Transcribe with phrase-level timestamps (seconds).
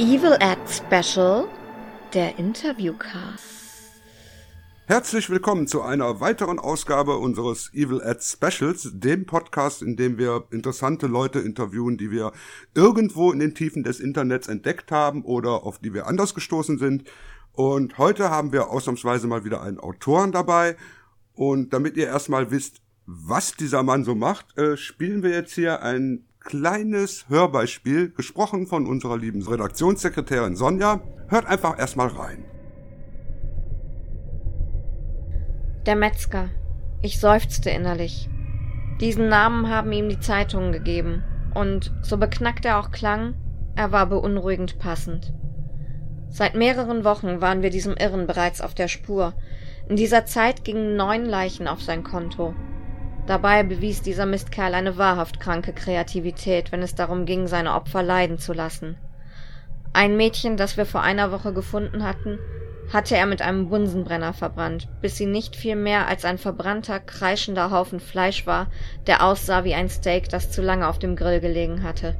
[0.00, 1.48] Evil Act Special,
[2.14, 3.59] der Interviewcast.
[4.90, 10.46] Herzlich willkommen zu einer weiteren Ausgabe unseres Evil Act Specials, dem Podcast, in dem wir
[10.50, 12.32] interessante Leute interviewen, die wir
[12.74, 17.04] irgendwo in den Tiefen des Internets entdeckt haben oder auf die wir anders gestoßen sind.
[17.52, 20.76] Und heute haben wir ausnahmsweise mal wieder einen Autoren dabei.
[21.34, 25.84] Und damit ihr erstmal wisst, was dieser Mann so macht, äh, spielen wir jetzt hier
[25.84, 31.00] ein kleines Hörbeispiel, gesprochen von unserer lieben Redaktionssekretärin Sonja.
[31.28, 32.44] Hört einfach erstmal rein.
[35.86, 36.50] Der Metzger.
[37.00, 38.28] Ich seufzte innerlich.
[39.00, 43.32] Diesen Namen haben ihm die Zeitungen gegeben, und so beknackt er auch klang,
[43.76, 45.32] er war beunruhigend passend.
[46.28, 49.32] Seit mehreren Wochen waren wir diesem Irren bereits auf der Spur.
[49.88, 52.54] In dieser Zeit gingen neun Leichen auf sein Konto.
[53.26, 58.36] Dabei bewies dieser Mistkerl eine wahrhaft kranke Kreativität, wenn es darum ging, seine Opfer leiden
[58.36, 58.96] zu lassen.
[59.94, 62.38] Ein Mädchen, das wir vor einer Woche gefunden hatten,
[62.92, 67.70] hatte er mit einem Bunsenbrenner verbrannt, bis sie nicht viel mehr als ein verbrannter, kreischender
[67.70, 68.66] Haufen Fleisch war,
[69.06, 72.16] der aussah wie ein Steak, das zu lange auf dem Grill gelegen hatte.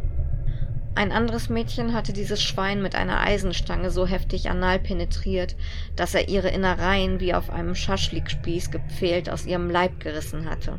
[0.94, 5.56] Ein anderes Mädchen hatte dieses Schwein mit einer Eisenstange so heftig anal penetriert,
[5.96, 10.78] dass er ihre Innereien wie auf einem Schaschlikspieß gepfählt aus ihrem Leib gerissen hatte.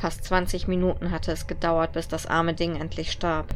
[0.00, 3.54] Fast zwanzig Minuten hatte es gedauert, bis das arme Ding endlich starb.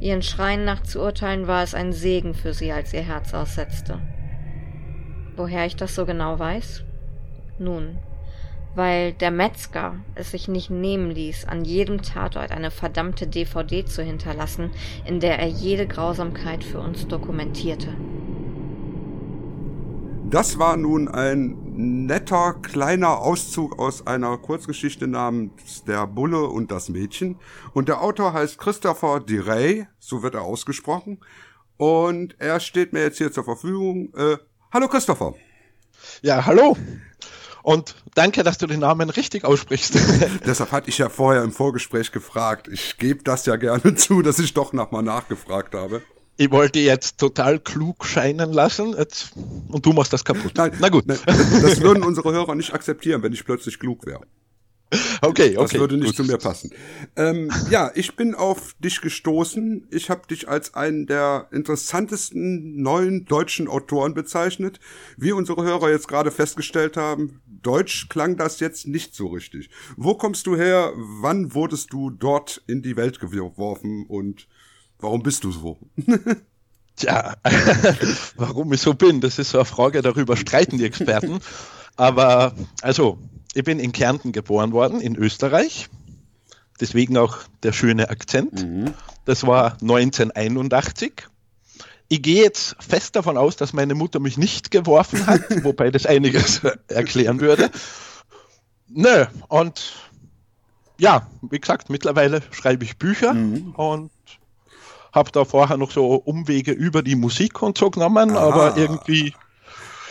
[0.00, 4.00] Ihren Schreien nach zu urteilen war es ein Segen für sie, als ihr Herz aussetzte.
[5.36, 6.82] Woher ich das so genau weiß?
[7.58, 7.98] Nun,
[8.74, 14.02] weil der Metzger es sich nicht nehmen ließ, an jedem Tatort eine verdammte DVD zu
[14.02, 14.70] hinterlassen,
[15.04, 17.94] in der er jede Grausamkeit für uns dokumentierte.
[20.30, 21.58] Das war nun ein
[22.06, 27.38] netter kleiner Auszug aus einer Kurzgeschichte namens Der Bulle und das Mädchen.
[27.74, 31.20] Und der Autor heißt Christopher DeRay, so wird er ausgesprochen.
[31.76, 34.14] Und er steht mir jetzt hier zur Verfügung.
[34.14, 34.38] Äh,
[34.72, 35.34] hallo Christopher.
[36.22, 36.76] Ja, hallo.
[37.62, 39.94] Und danke, dass du den Namen richtig aussprichst.
[40.46, 42.68] Deshalb hatte ich ja vorher im Vorgespräch gefragt.
[42.68, 46.02] Ich gebe das ja gerne zu, dass ich doch nochmal nachgefragt habe
[46.36, 49.32] ich wollte jetzt total klug scheinen lassen jetzt,
[49.68, 50.52] und du machst das kaputt.
[50.56, 51.06] Nein, Na gut.
[51.06, 54.22] Nein, das würden unsere Hörer nicht akzeptieren, wenn ich plötzlich klug wäre.
[55.20, 55.56] Okay, okay.
[55.56, 56.16] Das würde nicht gut.
[56.16, 56.70] zu mir passen.
[57.16, 59.88] Ähm, ja, ich bin auf dich gestoßen.
[59.90, 64.80] Ich habe dich als einen der interessantesten neuen deutschen Autoren bezeichnet.
[65.16, 69.70] Wie unsere Hörer jetzt gerade festgestellt haben, Deutsch klang das jetzt nicht so richtig.
[69.96, 70.92] Wo kommst du her?
[70.96, 74.04] Wann wurdest du dort in die Welt geworfen?
[74.08, 74.46] Und
[75.02, 75.78] Warum bist du so?
[76.96, 77.34] Tja,
[78.36, 81.40] warum ich so bin, das ist so eine Frage, darüber streiten die Experten.
[81.96, 83.18] Aber also,
[83.54, 85.88] ich bin in Kärnten geboren worden, in Österreich.
[86.80, 88.62] Deswegen auch der schöne Akzent.
[88.62, 88.94] Mhm.
[89.24, 91.28] Das war 1981.
[92.08, 96.06] Ich gehe jetzt fest davon aus, dass meine Mutter mich nicht geworfen hat, wobei das
[96.06, 97.70] einiges erklären würde.
[98.88, 99.94] Nö, und
[100.98, 103.72] ja, wie gesagt, mittlerweile schreibe ich Bücher mhm.
[103.72, 104.10] und
[105.12, 108.46] habe da vorher noch so Umwege über die Musik und so genommen, Aha.
[108.46, 109.34] aber irgendwie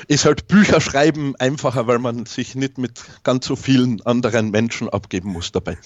[0.07, 5.31] ist halt Bücherschreiben einfacher, weil man sich nicht mit ganz so vielen anderen Menschen abgeben
[5.31, 5.77] muss dabei.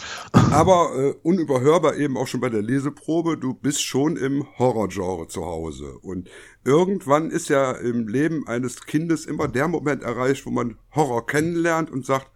[0.51, 5.45] Aber äh, unüberhörbar eben auch schon bei der Leseprobe, du bist schon im Horrorgenre zu
[5.45, 5.97] Hause.
[6.01, 6.29] Und
[6.63, 11.89] irgendwann ist ja im Leben eines Kindes immer der Moment erreicht, wo man Horror kennenlernt
[11.89, 12.31] und sagt,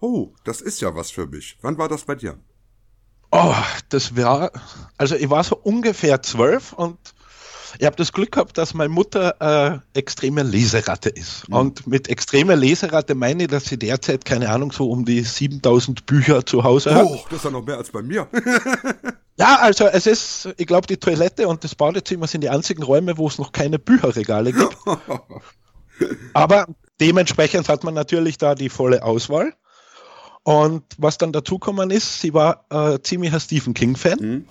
[0.00, 1.58] oh, das ist ja was für mich.
[1.62, 2.38] Wann war das bei dir?
[3.30, 3.54] Oh,
[3.90, 4.52] das war,
[4.96, 6.98] also ich war so ungefähr zwölf und
[7.78, 11.48] ich habe das Glück gehabt, dass meine Mutter äh, extreme Leseratte ist.
[11.48, 11.54] Mhm.
[11.54, 16.06] Und mit extremer Leseratte meine ich, dass sie derzeit, keine Ahnung, so um die 7000
[16.06, 17.04] Bücher zu Hause hat.
[17.04, 18.28] Oh, das ist ja noch mehr als bei mir.
[19.38, 23.18] ja, also es ist, ich glaube, die Toilette und das Badezimmer sind die einzigen Räume,
[23.18, 24.76] wo es noch keine Bücherregale gibt.
[26.34, 26.66] Aber
[27.00, 29.54] dementsprechend hat man natürlich da die volle Auswahl.
[30.44, 34.18] Und was dann dazukommen ist, sie war äh, ziemlicher Stephen King-Fan.
[34.18, 34.44] Mhm.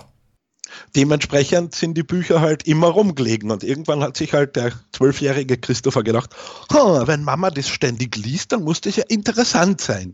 [0.95, 6.03] Dementsprechend sind die Bücher halt immer rumgelegen und irgendwann hat sich halt der zwölfjährige Christopher
[6.03, 6.35] gedacht,
[6.69, 10.13] wenn Mama das ständig liest, dann muss das ja interessant sein.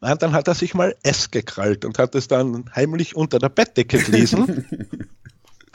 [0.00, 3.48] Und dann hat er sich mal S gekrallt und hat es dann heimlich unter der
[3.48, 4.66] Bettdecke gelesen.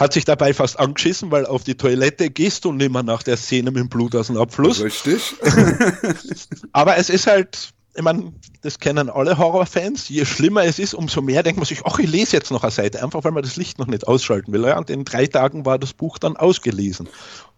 [0.01, 3.71] hat sich dabei fast angeschissen, weil auf die Toilette gehst du nimmer nach der Szene
[3.71, 4.81] mit dem Blut aus dem Abfluss.
[4.81, 5.35] Richtig.
[6.71, 10.07] Aber es ist halt ich meine, das kennen alle Horrorfans.
[10.09, 12.71] Je schlimmer es ist, umso mehr denkt man sich, ach, ich lese jetzt noch eine
[12.71, 14.63] Seite, einfach weil man das Licht noch nicht ausschalten will.
[14.63, 17.09] Ja, und in drei Tagen war das Buch dann ausgelesen.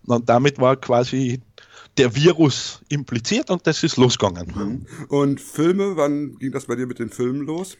[0.05, 1.41] Und damit war quasi
[1.97, 4.53] der Virus impliziert und das ist losgegangen.
[4.55, 5.07] Mhm.
[5.09, 7.77] Und Filme, wann ging das bei dir mit den Filmen los?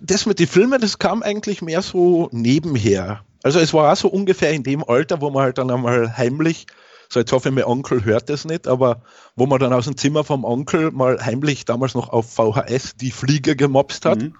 [0.00, 3.22] Das mit den Filmen, das kam eigentlich mehr so nebenher.
[3.42, 6.66] Also es war auch so ungefähr in dem Alter, wo man halt dann einmal heimlich
[7.08, 9.02] so, jetzt hoffe ich, mein Onkel hört das nicht, aber
[9.36, 13.10] wo man dann aus dem Zimmer vom Onkel mal heimlich damals noch auf VHS die
[13.10, 14.34] Fliege gemobst hat, mhm.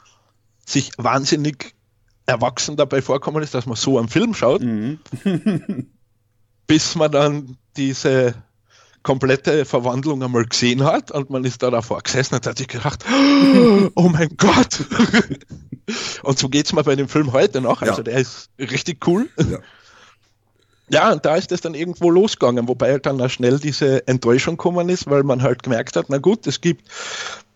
[0.67, 1.75] sich wahnsinnig
[2.27, 4.99] erwachsen dabei vorkommen ist, dass man so einen Film schaut, mhm.
[6.67, 8.35] bis man dann diese
[9.03, 13.05] komplette Verwandlung einmal gesehen hat und man ist da davor gesessen und hat sich gedacht,
[13.95, 14.85] oh mein Gott!
[16.23, 17.83] und so geht es mir bei dem Film heute noch.
[17.83, 18.03] Also ja.
[18.03, 19.29] der ist richtig cool.
[19.39, 19.59] Ja.
[20.91, 24.57] Ja, und da ist es dann irgendwo losgegangen, wobei halt dann auch schnell diese Enttäuschung
[24.57, 26.83] gekommen ist, weil man halt gemerkt hat, na gut, es gibt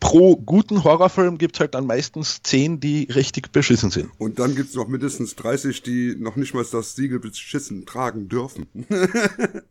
[0.00, 4.10] pro guten Horrorfilm gibt es halt dann meistens zehn, die richtig beschissen sind.
[4.18, 8.28] Und dann gibt es noch mindestens 30, die noch nicht mal das Siegel beschissen tragen
[8.28, 8.66] dürfen.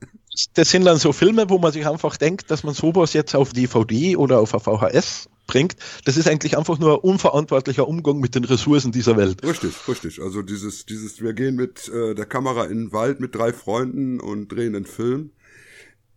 [0.54, 3.54] das sind dann so Filme, wo man sich einfach denkt, dass man sowas jetzt auf
[3.54, 8.44] DVD oder auf VHS bringt, das ist eigentlich einfach nur ein unverantwortlicher Umgang mit den
[8.44, 9.44] Ressourcen dieser Welt.
[9.44, 10.22] Richtig, richtig.
[10.22, 14.20] Also dieses, dieses, wir gehen mit äh, der Kamera in den Wald mit drei Freunden
[14.20, 15.32] und drehen einen Film.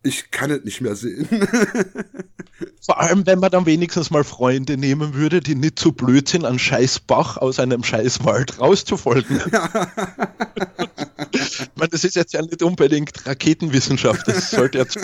[0.02, 1.28] Ich kann es nicht mehr sehen.
[2.84, 6.44] Vor allem, wenn man dann wenigstens mal Freunde nehmen würde, die nicht so blöd sind,
[6.46, 9.40] einen scheiß Bach aus einem scheiß Wald rauszufolgen.
[11.32, 11.68] Ja.
[11.76, 15.00] meine, das ist jetzt ja nicht unbedingt Raketenwissenschaft, das sollte ja zu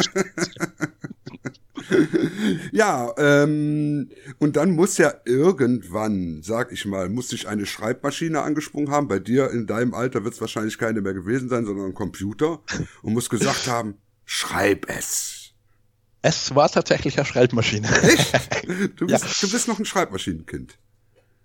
[2.73, 8.91] ja, ähm, und dann muss ja irgendwann, sag ich mal, muss sich eine Schreibmaschine angesprungen
[8.91, 9.09] haben.
[9.09, 12.61] Bei dir in deinem Alter wird es wahrscheinlich keine mehr gewesen sein, sondern ein Computer.
[13.03, 13.95] Und muss gesagt haben,
[14.27, 15.53] schreib es.
[16.21, 17.89] Es war tatsächlich eine Schreibmaschine.
[18.03, 18.69] Echt?
[18.97, 19.31] Du bist, ja.
[19.41, 20.77] du bist noch ein Schreibmaschinenkind.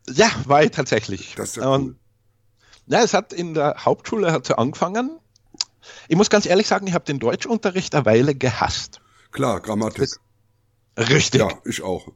[0.10, 1.36] Ja, war ich tatsächlich.
[1.36, 1.96] Das ist ja cool.
[2.88, 5.20] ja, es hat in der Hauptschule hat angefangen.
[6.08, 9.02] Ich muss ganz ehrlich sagen, ich habe den Deutschunterricht eine Weile gehasst.
[9.32, 10.10] Klar, Grammatik.
[10.96, 11.42] Das, richtig.
[11.42, 12.08] Ja, ich auch.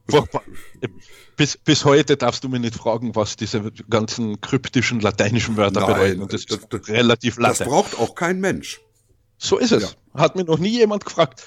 [1.37, 5.93] Bis, bis heute darfst du mir nicht fragen, was diese ganzen kryptischen lateinischen Wörter Nein,
[5.93, 6.27] bedeuten.
[6.29, 7.59] Das, das, das, relativ latte.
[7.59, 8.81] Das braucht auch kein Mensch.
[9.37, 9.83] So ist es.
[9.83, 9.89] Ja.
[10.15, 11.43] Hat mir noch nie jemand gefragt.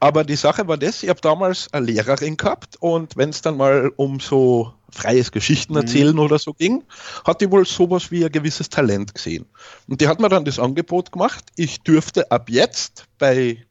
[0.00, 3.56] Aber die Sache war das, ich habe damals eine Lehrerin gehabt und wenn es dann
[3.56, 5.80] mal um so freies Geschichten mhm.
[5.80, 6.20] erzählen mhm.
[6.20, 6.84] oder so ging,
[7.24, 9.46] hat die wohl sowas wie ein gewisses Talent gesehen.
[9.88, 13.66] Und die hat mir dann das Angebot gemacht, ich dürfte ab jetzt bei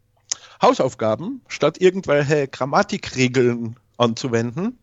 [0.61, 4.79] Hausaufgaben, statt irgendwelche Grammatikregeln anzuwenden,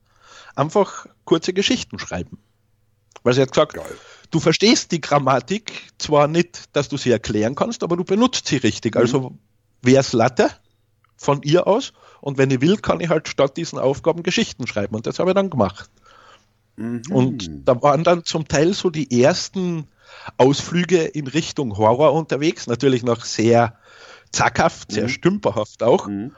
[0.55, 2.39] einfach kurze Geschichten schreiben.
[3.23, 3.85] Weil sie hat gesagt, Geil.
[4.31, 8.57] du verstehst die Grammatik zwar nicht, dass du sie erklären kannst, aber du benutzt sie
[8.57, 8.95] richtig.
[8.95, 9.01] Mhm.
[9.01, 9.39] Also
[9.85, 10.51] wäre es Latte
[11.17, 14.95] von ihr aus und wenn ich will, kann ich halt statt diesen Aufgaben Geschichten schreiben
[14.95, 15.91] und das habe ich dann gemacht.
[16.77, 17.03] Mhm.
[17.11, 19.89] Und da waren dann zum Teil so die ersten
[20.39, 23.79] Ausflüge in Richtung Horror unterwegs, natürlich noch sehr
[24.33, 25.09] zackhaft, sehr mhm.
[25.09, 26.09] stümperhaft auch.
[26.09, 26.33] Mhm.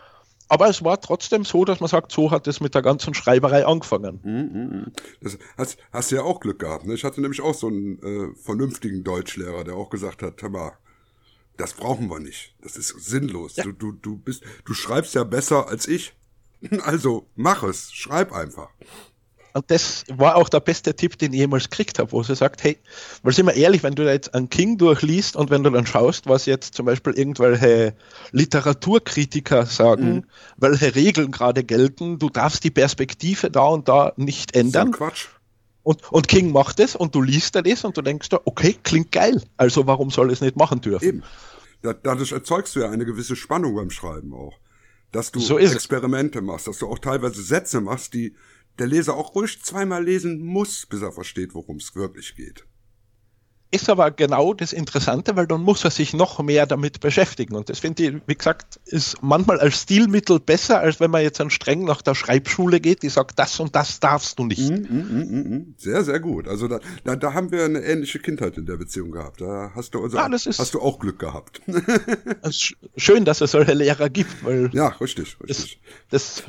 [0.49, 3.67] Aber es war trotzdem so, dass man sagt, so hat es mit der ganzen Schreiberei
[3.67, 4.21] angefangen.
[4.23, 4.93] Mhm, mhm, mhm.
[5.21, 6.87] Das hast, hast du ja auch Glück gehabt.
[6.87, 6.95] Ne?
[6.95, 10.73] Ich hatte nämlich auch so einen äh, vernünftigen Deutschlehrer, der auch gesagt hat, hör mal,
[11.57, 12.55] das brauchen wir nicht.
[12.63, 13.57] Das ist sinnlos.
[13.57, 13.65] Ja.
[13.65, 16.15] Du, du, du bist, du schreibst ja besser als ich.
[16.83, 18.71] Also mach es, schreib einfach.
[19.57, 22.63] Und das war auch der beste Tipp, den ich jemals gekriegt habe, wo sie sagt,
[22.63, 22.79] hey,
[23.23, 25.87] weil sind wir ehrlich, wenn du da jetzt einen King durchliest und wenn du dann
[25.87, 27.95] schaust, was jetzt zum Beispiel irgendwelche
[28.33, 30.25] Literaturkritiker sagen, mhm.
[30.59, 34.93] welche Regeln gerade gelten, du darfst die Perspektive da und da nicht ändern.
[34.93, 35.29] So Quatsch.
[35.87, 38.77] Und, und King macht es und du liest da das und du denkst da, okay,
[38.83, 39.41] klingt geil.
[39.57, 41.07] Also warum soll es nicht machen dürfen?
[41.07, 41.23] Eben.
[41.81, 44.59] Dadurch erzeugst du ja eine gewisse Spannung beim Schreiben auch.
[45.13, 48.35] Dass du so Experimente machst, dass du auch teilweise Sätze machst, die
[48.81, 52.67] der Leser auch ruhig zweimal lesen muss, bis er versteht, worum es wirklich geht.
[53.73, 57.57] Ist aber genau das Interessante, weil dann muss er sich noch mehr damit beschäftigen.
[57.57, 61.41] Und das finde ich, wie gesagt, ist manchmal als Stilmittel besser, als wenn man jetzt
[61.41, 64.71] an streng nach der Schreibschule geht, die sagt, das und das darfst du nicht.
[64.71, 66.47] Mm, mm, mm, sehr, sehr gut.
[66.47, 69.41] Also da, da, da, haben wir eine ähnliche Kindheit in der Beziehung gehabt.
[69.41, 71.61] Da hast du, unser, ja, hast du auch Glück gehabt.
[72.97, 74.71] schön, dass es solche Lehrer gibt, weil.
[74.73, 75.81] Ja, richtig, richtig.
[76.11, 76.45] Das, das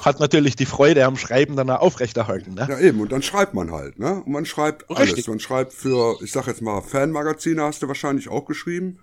[0.00, 2.54] hat natürlich die Freude am Schreiben dann auch aufrechterhalten.
[2.54, 2.66] Ne?
[2.68, 3.00] Ja, eben.
[3.00, 3.98] Und dann schreibt man halt.
[3.98, 4.22] Ne?
[4.24, 5.00] Und man schreibt alles.
[5.00, 5.28] Richtig.
[5.28, 8.98] Man schreibt für, ich sag jetzt mal, Fanmagazine hast du wahrscheinlich auch geschrieben.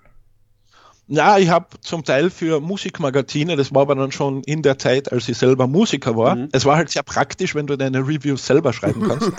[1.07, 5.11] Ja, ich habe zum Teil für Musikmagazine, das war aber dann schon in der Zeit,
[5.11, 6.35] als ich selber Musiker war.
[6.35, 6.49] Mhm.
[6.51, 9.31] Es war halt sehr praktisch, wenn du deine Reviews selber schreiben kannst.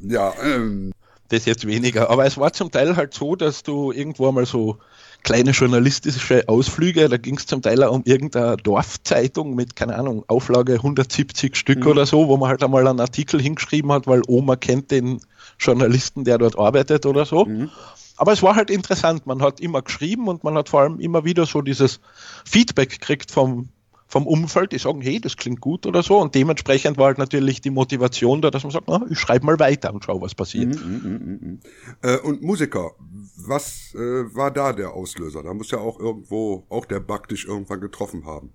[0.08, 0.92] ja, ähm,
[1.30, 2.10] das jetzt weniger.
[2.10, 4.78] Aber es war zum Teil halt so, dass du irgendwo mal so
[5.22, 10.24] kleine journalistische Ausflüge, da ging es zum Teil auch um irgendeine Dorfzeitung mit, keine Ahnung,
[10.28, 11.86] Auflage 170 Stück mhm.
[11.86, 15.20] oder so, wo man halt einmal einen Artikel hingeschrieben hat, weil Oma kennt den
[15.58, 17.44] Journalisten, der dort arbeitet oder so.
[17.44, 17.70] Mhm.
[18.16, 21.24] Aber es war halt interessant, man hat immer geschrieben und man hat vor allem immer
[21.24, 22.00] wieder so dieses
[22.44, 23.68] Feedback gekriegt vom
[24.10, 26.18] vom Umfeld, die sagen, hey, das klingt gut oder so.
[26.18, 29.58] Und dementsprechend war halt natürlich die Motivation da, dass man sagt, na, ich schreibe mal
[29.60, 30.74] weiter und schau, was passiert.
[30.74, 31.60] Mm, mm, mm,
[32.02, 32.90] äh, und Musiker,
[33.36, 33.98] was äh,
[34.34, 35.44] war da der Auslöser?
[35.44, 38.52] Da muss ja auch irgendwo, auch der Bug dich irgendwann getroffen haben.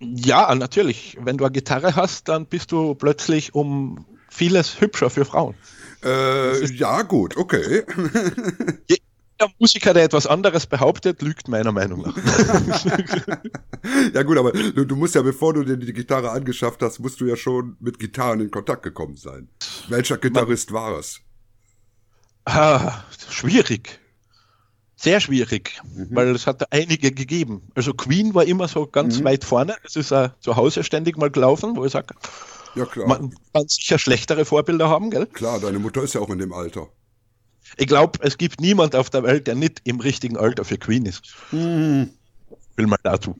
[0.00, 1.18] Ja, natürlich.
[1.20, 5.54] Wenn du eine Gitarre hast, dann bist du plötzlich um vieles hübscher für Frauen.
[6.02, 7.82] Äh, ja, gut, okay.
[9.44, 12.16] Der Musiker, der etwas anderes behauptet, lügt meiner Meinung nach.
[14.14, 17.20] ja gut, aber du, du, musst ja, bevor du dir die Gitarre angeschafft hast, musst
[17.20, 19.48] du ja schon mit Gitarren in Kontakt gekommen sein.
[19.88, 21.20] Welcher Gitarrist Man, war es?
[22.44, 24.00] Ah, schwierig.
[24.96, 26.08] Sehr schwierig, mhm.
[26.12, 27.68] weil es hat einige gegeben.
[27.74, 29.24] Also Queen war immer so ganz mhm.
[29.24, 29.76] weit vorne.
[29.84, 32.14] Es ist uh, zu Hause ständig mal gelaufen, wo ich sage,
[32.74, 33.08] ja, klar.
[33.08, 35.26] man kann sicher schlechtere Vorbilder haben, gell?
[35.26, 36.88] Klar, deine Mutter ist ja auch in dem Alter.
[37.76, 41.06] Ich glaube, es gibt niemand auf der Welt, der nicht im richtigen Alter für Queen
[41.06, 41.34] ist.
[41.50, 42.10] Mhm.
[42.76, 43.36] Will mal dazu.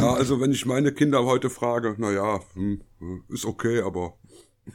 [0.00, 2.80] Ja, also wenn ich meine Kinder heute frage, naja, hm,
[3.28, 4.14] ist okay, aber.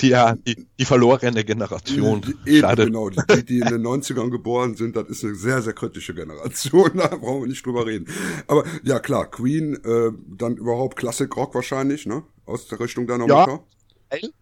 [0.00, 2.20] die, ja, die, die verlorene Generation.
[2.20, 2.84] Die, eben, Schade.
[2.86, 3.08] genau.
[3.08, 6.90] Die, die in den 90ern geboren sind, das ist eine sehr, sehr kritische Generation.
[6.98, 8.06] Da brauchen wir nicht drüber reden.
[8.46, 12.22] Aber ja, klar, Queen, äh, dann überhaupt Classic Rock wahrscheinlich, ne?
[12.44, 13.40] Aus der Richtung deiner ja.
[13.40, 13.64] Mutter.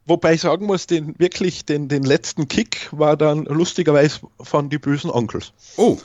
[0.05, 4.79] Wobei ich sagen muss, den wirklich den, den letzten Kick war dann lustigerweise von die
[4.79, 5.53] bösen Onkels.
[5.77, 5.99] Oh.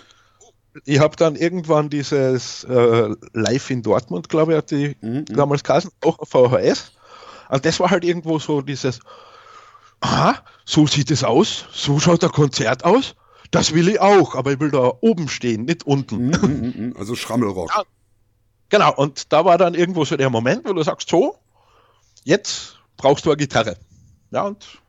[0.85, 5.25] Ich habe dann irgendwann dieses äh, Live in Dortmund, glaube ich, hat die mhm, mhm.
[5.25, 6.93] damals Kassen, auch auf VHS.
[7.49, 8.99] Und das war halt irgendwo so dieses,
[9.99, 13.15] aha, so sieht es aus, so schaut der Konzert aus,
[13.51, 16.27] das will ich auch, aber ich will da oben stehen, nicht unten.
[16.27, 16.95] Mhm, mhm, mhm.
[16.97, 17.69] also Schrammelrock.
[17.75, 17.83] Ja,
[18.69, 21.35] genau, und da war dann irgendwo so der Moment, wo du sagst, so,
[22.23, 23.77] jetzt brauchst du eine Gitarre.
[24.29, 24.79] Ja, und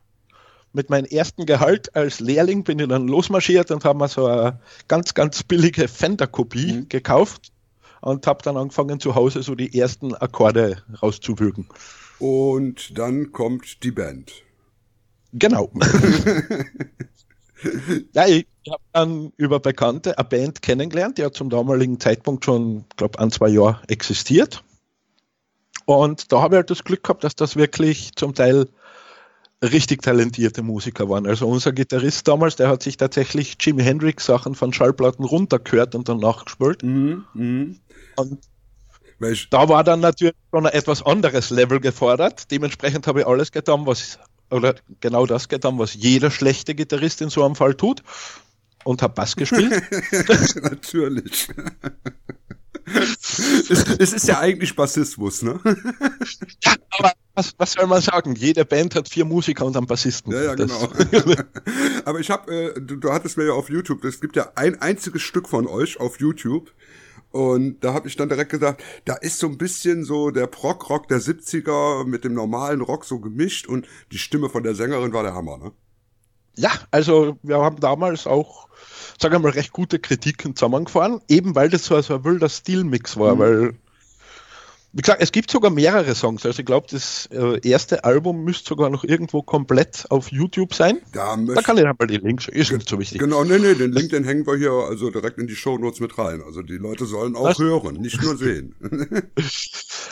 [0.71, 4.59] mit meinem ersten Gehalt als Lehrling bin ich dann losmarschiert und habe mir so eine
[4.87, 6.89] ganz, ganz billige Fender-Kopie mhm.
[6.89, 7.51] gekauft
[8.01, 11.67] und habe dann angefangen zu Hause so die ersten Akkorde rauszuwürgen.
[12.19, 14.31] Und dann kommt die Band.
[15.33, 15.71] Genau.
[18.13, 22.85] ja, ich habe dann über Bekannte eine Band kennengelernt, die hat zum damaligen Zeitpunkt schon,
[22.95, 24.63] glaube ein, zwei Jahre existiert.
[25.85, 28.67] Und da habe ich halt das Glück gehabt, dass das wirklich zum Teil
[29.63, 31.25] richtig talentierte Musiker waren.
[31.25, 36.09] Also unser Gitarrist damals, der hat sich tatsächlich Jimi Hendrix Sachen von Schallplatten runtergehört und
[36.09, 36.83] dann nachgespielt.
[36.83, 37.75] Mhm, mh.
[38.17, 38.39] Und
[39.19, 39.49] Welch?
[39.49, 42.51] da war dann natürlich schon ein etwas anderes Level gefordert.
[42.51, 47.29] Dementsprechend habe ich alles getan, was, oder genau das getan, was jeder schlechte Gitarrist in
[47.29, 48.03] so einem Fall tut.
[48.83, 49.81] Und habe Bass gespielt.
[50.61, 51.47] natürlich
[52.85, 55.59] es, es, ist ja eigentlich Bassismus, ne?
[56.63, 58.35] ja, aber was, was, soll man sagen?
[58.35, 60.31] Jede Band hat vier Musiker und einen Bassisten.
[60.33, 60.87] Ja, ja, genau.
[62.05, 64.81] aber ich habe, äh, du, du hattest mir ja auf YouTube, es gibt ja ein
[64.81, 66.71] einziges Stück von euch auf YouTube.
[67.31, 71.07] Und da habe ich dann direkt gesagt, da ist so ein bisschen so der Prog-Rock
[71.07, 75.23] der 70er mit dem normalen Rock so gemischt und die Stimme von der Sängerin war
[75.23, 75.71] der Hammer, ne?
[76.55, 78.67] Ja, also wir haben damals auch
[79.19, 83.17] sagen wir mal, recht gute Kritiken zusammengefahren, eben weil das so, so ein wilder Stilmix
[83.17, 83.39] war, mhm.
[83.39, 83.73] weil
[84.95, 86.45] wie gesagt, es gibt sogar mehrere Songs.
[86.45, 90.99] Also ich glaube, das äh, erste Album müsste sogar noch irgendwo komplett auf YouTube sein.
[91.11, 93.17] Da, da kann ich mal die Links, ist nicht so wichtig.
[93.17, 95.99] Genau, nee, nee, den Link, den hängen wir hier also direkt in die Show Notes
[95.99, 96.43] mit rein.
[96.45, 98.75] Also die Leute sollen auch das hören, nicht nur sehen.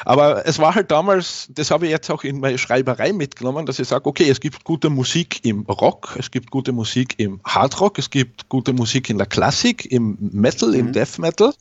[0.04, 3.78] Aber es war halt damals, das habe ich jetzt auch in meine Schreiberei mitgenommen, dass
[3.78, 8.00] ich sage, okay, es gibt gute Musik im Rock, es gibt gute Musik im Hardrock,
[8.00, 10.76] es gibt gute Musik in der Klassik, im Metal, mhm.
[10.76, 11.54] im Death Metal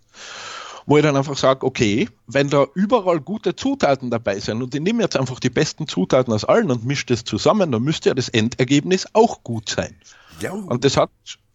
[0.90, 4.80] wo ich dann einfach sage, okay, wenn da überall gute Zutaten dabei sind und ich
[4.80, 8.14] nehme jetzt einfach die besten Zutaten aus allen und mische das zusammen, dann müsste ja
[8.16, 9.94] das Endergebnis auch gut sein.
[10.40, 10.50] Ja.
[10.50, 11.10] Und das hat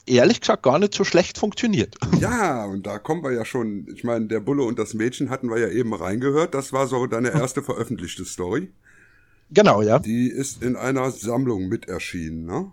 [0.06, 1.98] ehrlich gesagt gar nicht so schlecht funktioniert.
[2.22, 5.50] Ja, und da kommen wir ja schon, ich meine, der Bulle und das Mädchen hatten
[5.50, 8.72] wir ja eben reingehört, das war so deine erste veröffentlichte Story.
[9.52, 10.00] Genau, ja.
[10.00, 12.72] Die ist in einer Sammlung mit erschienen, ne?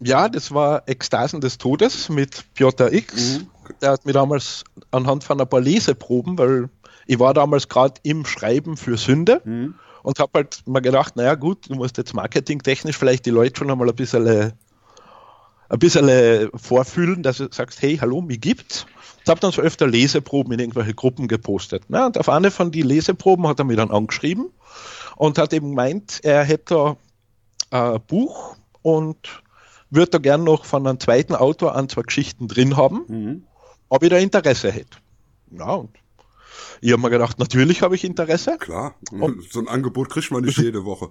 [0.00, 3.38] Ja, das war Ekstasen des Todes mit Piotr X.
[3.38, 3.46] Mhm.
[3.80, 6.68] Der hat mir damals anhand von ein paar Leseproben, weil
[7.06, 9.74] ich war damals gerade im Schreiben für Sünde mhm.
[10.02, 13.70] und habe halt mal gedacht, naja gut, du musst jetzt marketingtechnisch vielleicht die Leute schon
[13.70, 18.86] einmal ein bisschen, ein bisschen vorfühlen, dass du sagst, hey, hallo, mir gibt's.
[19.24, 21.82] Ich habe dann so öfter Leseproben in irgendwelche Gruppen gepostet.
[21.88, 24.50] Na, und auf eine von den Leseproben hat er mir dann angeschrieben
[25.16, 26.96] und hat eben gemeint, er hätte
[27.70, 29.42] ein Buch und
[29.90, 33.44] würde da gern noch von einem zweiten Autor an zwei Geschichten drin haben, mhm.
[33.88, 34.98] Ob ich da Interesse hätte.
[35.50, 35.90] Ja, und
[36.80, 38.56] ich habe mir gedacht, natürlich habe ich Interesse.
[38.58, 38.94] Klar,
[39.50, 41.10] so ein Angebot kriegt man nicht jede Woche.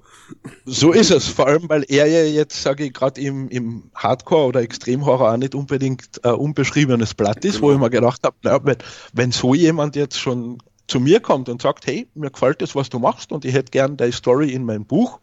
[0.66, 4.46] So ist es, vor allem weil er ja jetzt, sage ich, gerade im, im Hardcore
[4.46, 7.68] oder Extremhorror auch nicht unbedingt ein unbeschriebenes Blatt ist, genau.
[7.68, 8.78] wo ich mir gedacht habe, naja, wenn,
[9.14, 12.90] wenn so jemand jetzt schon zu mir kommt und sagt, hey, mir gefällt das, was
[12.90, 15.20] du machst und ich hätte gern deine Story in mein Buch,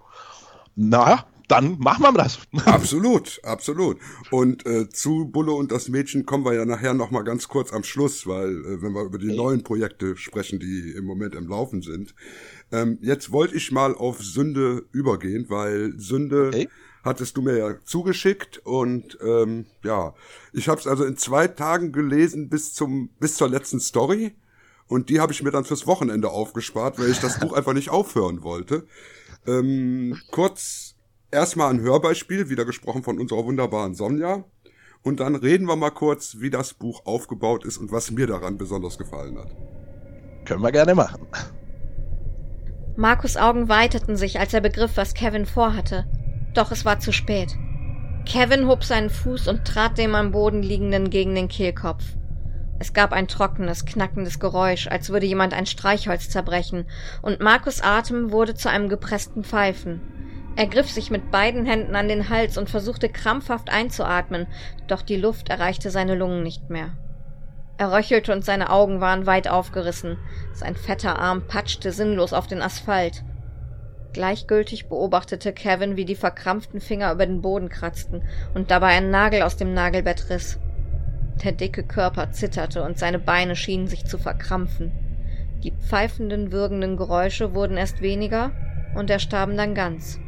[0.76, 2.38] na, dann machen wir das.
[2.64, 3.98] Absolut, absolut.
[4.30, 7.72] Und äh, zu Bulle und das Mädchen kommen wir ja nachher noch mal ganz kurz
[7.72, 9.36] am Schluss, weil äh, wenn wir über die okay.
[9.36, 12.14] neuen Projekte sprechen, die im Moment im Laufen sind.
[12.72, 16.68] Ähm, jetzt wollte ich mal auf Sünde übergehen, weil Sünde okay.
[17.02, 20.14] hattest du mir ja zugeschickt und ähm, ja,
[20.52, 24.34] ich habe es also in zwei Tagen gelesen bis zum bis zur letzten Story
[24.86, 27.90] und die habe ich mir dann fürs Wochenende aufgespart, weil ich das Buch einfach nicht
[27.90, 28.86] aufhören wollte.
[29.46, 30.93] Ähm, kurz
[31.34, 34.44] erstmal ein Hörbeispiel, wieder gesprochen von unserer wunderbaren Sonja.
[35.02, 38.56] Und dann reden wir mal kurz, wie das Buch aufgebaut ist und was mir daran
[38.56, 39.54] besonders gefallen hat.
[40.46, 41.26] Können wir gerne machen.
[42.96, 46.06] Markus Augen weiteten sich, als er begriff, was Kevin vorhatte.
[46.54, 47.54] Doch es war zu spät.
[48.24, 52.04] Kevin hob seinen Fuß und trat dem am Boden liegenden gegen den Kehlkopf.
[52.78, 56.86] Es gab ein trockenes, knackendes Geräusch, als würde jemand ein Streichholz zerbrechen,
[57.22, 60.00] und Markus Atem wurde zu einem gepressten Pfeifen.
[60.56, 64.46] Er griff sich mit beiden Händen an den Hals und versuchte krampfhaft einzuatmen,
[64.86, 66.92] doch die Luft erreichte seine Lungen nicht mehr.
[67.76, 70.16] Er röchelte und seine Augen waren weit aufgerissen.
[70.52, 73.24] Sein fetter Arm patschte sinnlos auf den Asphalt.
[74.12, 78.22] Gleichgültig beobachtete Kevin, wie die verkrampften Finger über den Boden kratzten
[78.54, 80.60] und dabei ein Nagel aus dem Nagelbett riss.
[81.42, 84.92] Der dicke Körper zitterte und seine Beine schienen sich zu verkrampfen.
[85.64, 88.52] Die pfeifenden, würgenden Geräusche wurden erst weniger
[88.94, 90.20] und erstarben dann ganz.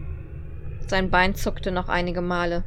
[0.86, 2.64] Sein Bein zuckte noch einige Male.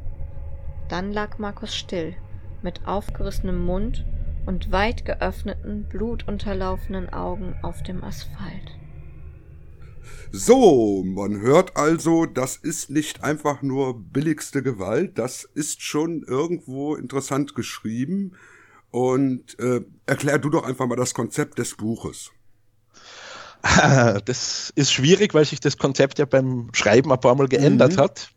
[0.89, 2.15] Dann lag Markus still,
[2.61, 4.05] mit aufgerissenem Mund
[4.45, 8.77] und weit geöffneten, blutunterlaufenen Augen auf dem Asphalt.
[10.31, 16.95] So, man hört also, das ist nicht einfach nur billigste Gewalt, das ist schon irgendwo
[16.95, 18.33] interessant geschrieben.
[18.91, 22.31] Und äh, erklär du doch einfach mal das Konzept des Buches.
[24.25, 28.01] Das ist schwierig, weil sich das Konzept ja beim Schreiben ein paar Mal geändert mhm.
[28.01, 28.29] hat.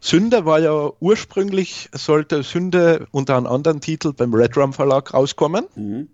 [0.00, 5.66] Sünde war ja ursprünglich, sollte Sünde unter einem anderen Titel beim Red Rum Verlag rauskommen.
[5.74, 6.08] Mhm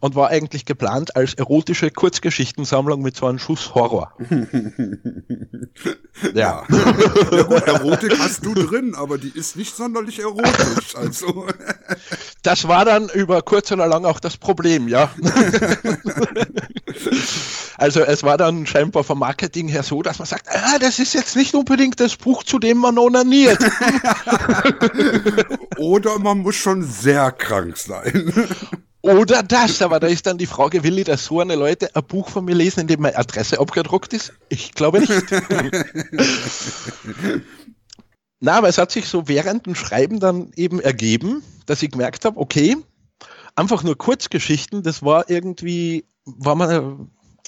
[0.00, 4.12] und war eigentlich geplant als erotische Kurzgeschichtensammlung mit so einem Schuss Horror.
[6.34, 6.64] ja.
[7.32, 10.94] ja gut, Erotik hast du drin, aber die ist nicht sonderlich erotisch.
[10.94, 11.46] Also.
[12.42, 15.10] das war dann über kurz oder lang auch das Problem, ja.
[17.76, 21.14] also es war dann scheinbar vom Marketing her so, dass man sagt, ah, das ist
[21.14, 23.58] jetzt nicht unbedingt das Buch, zu dem man onaniert.
[25.76, 28.32] oder man muss schon sehr krank sein.
[29.02, 32.04] Oder das, aber da ist dann die Frage, will ich, dass so eine Leute ein
[32.04, 34.34] Buch von mir lesen, in dem meine Adresse abgedruckt ist?
[34.50, 35.10] Ich glaube nicht.
[38.40, 42.24] Na, aber es hat sich so während dem Schreiben dann eben ergeben, dass ich gemerkt
[42.24, 42.76] habe, okay,
[43.54, 46.96] einfach nur Kurzgeschichten, das war irgendwie, war mal,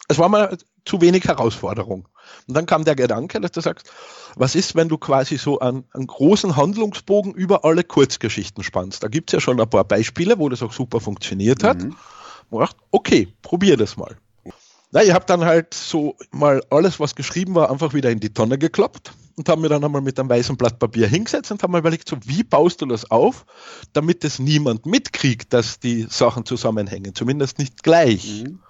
[0.09, 2.09] es war mal zu wenig Herausforderung.
[2.49, 3.91] Und dann kam der Gedanke, dass du sagst,
[4.37, 9.03] was ist, wenn du quasi so einen, einen großen Handlungsbogen über alle Kurzgeschichten spannst?
[9.03, 11.83] Da gibt es ja schon ein paar Beispiele, wo das auch super funktioniert hat.
[11.83, 11.97] Mhm.
[12.51, 14.17] Und dachte, okay, probier das mal.
[14.91, 18.33] Na, ich habe dann halt so mal alles, was geschrieben war, einfach wieder in die
[18.33, 21.73] Tonne gekloppt und habe mir dann einmal mit einem weißen Blatt Papier hingesetzt und habe
[21.73, 23.47] mir überlegt, so wie baust du das auf,
[23.95, 28.45] damit es niemand mitkriegt, dass die Sachen zusammenhängen, zumindest nicht gleich.
[28.45, 28.61] Mhm.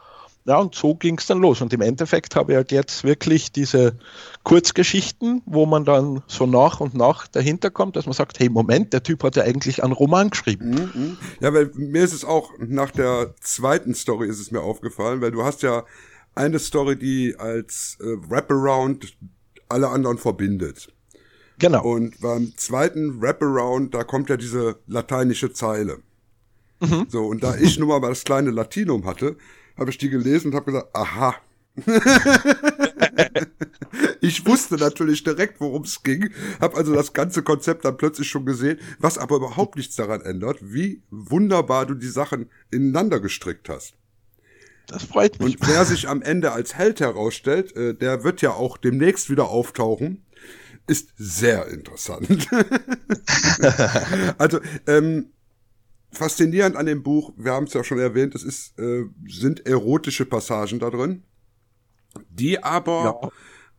[0.45, 1.61] Ja, und so ging es dann los.
[1.61, 3.97] Und im Endeffekt habe ich halt jetzt wirklich diese
[4.43, 8.93] Kurzgeschichten, wo man dann so nach und nach dahinter kommt, dass man sagt, hey, Moment,
[8.93, 10.71] der Typ hat ja eigentlich einen Roman geschrieben.
[10.71, 11.17] Mhm, mhm.
[11.41, 15.31] Ja, weil mir ist es auch nach der zweiten Story ist es mir aufgefallen, weil
[15.31, 15.85] du hast ja
[16.35, 19.17] eine Story, die als äh, Wraparound
[19.69, 20.93] alle anderen verbindet.
[21.59, 21.85] Genau.
[21.85, 25.99] Und beim zweiten Wraparound, da kommt ja diese lateinische Zeile.
[26.81, 27.07] Mhm.
[27.09, 29.37] So, und da ich nun mal das kleine Latinum hatte,
[29.77, 31.35] habe ich die gelesen und habe gesagt, aha.
[34.21, 36.31] ich wusste natürlich direkt, worum es ging,
[36.61, 40.59] habe also das ganze Konzept dann plötzlich schon gesehen, was aber überhaupt nichts daran ändert,
[40.61, 43.95] wie wunderbar du die Sachen ineinander gestrickt hast.
[44.87, 45.61] Das freut mich.
[45.61, 49.49] Und wer sich am Ende als Held herausstellt, äh, der wird ja auch demnächst wieder
[49.49, 50.25] auftauchen.
[50.87, 52.49] Ist sehr interessant.
[54.39, 55.33] also, ähm,
[56.13, 60.27] faszinierend an dem Buch, wir haben es ja schon erwähnt, es ist, äh, sind erotische
[60.27, 61.25] Passagen da drin,
[62.29, 63.31] die aber ja.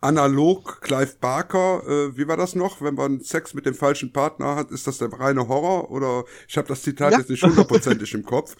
[0.01, 2.81] analog Clive Barker, äh, wie war das noch?
[2.81, 5.91] Wenn man Sex mit dem falschen Partner hat, ist das der reine Horror?
[5.91, 7.19] Oder ich habe das Zitat ja.
[7.19, 8.55] jetzt nicht hundertprozentig im Kopf.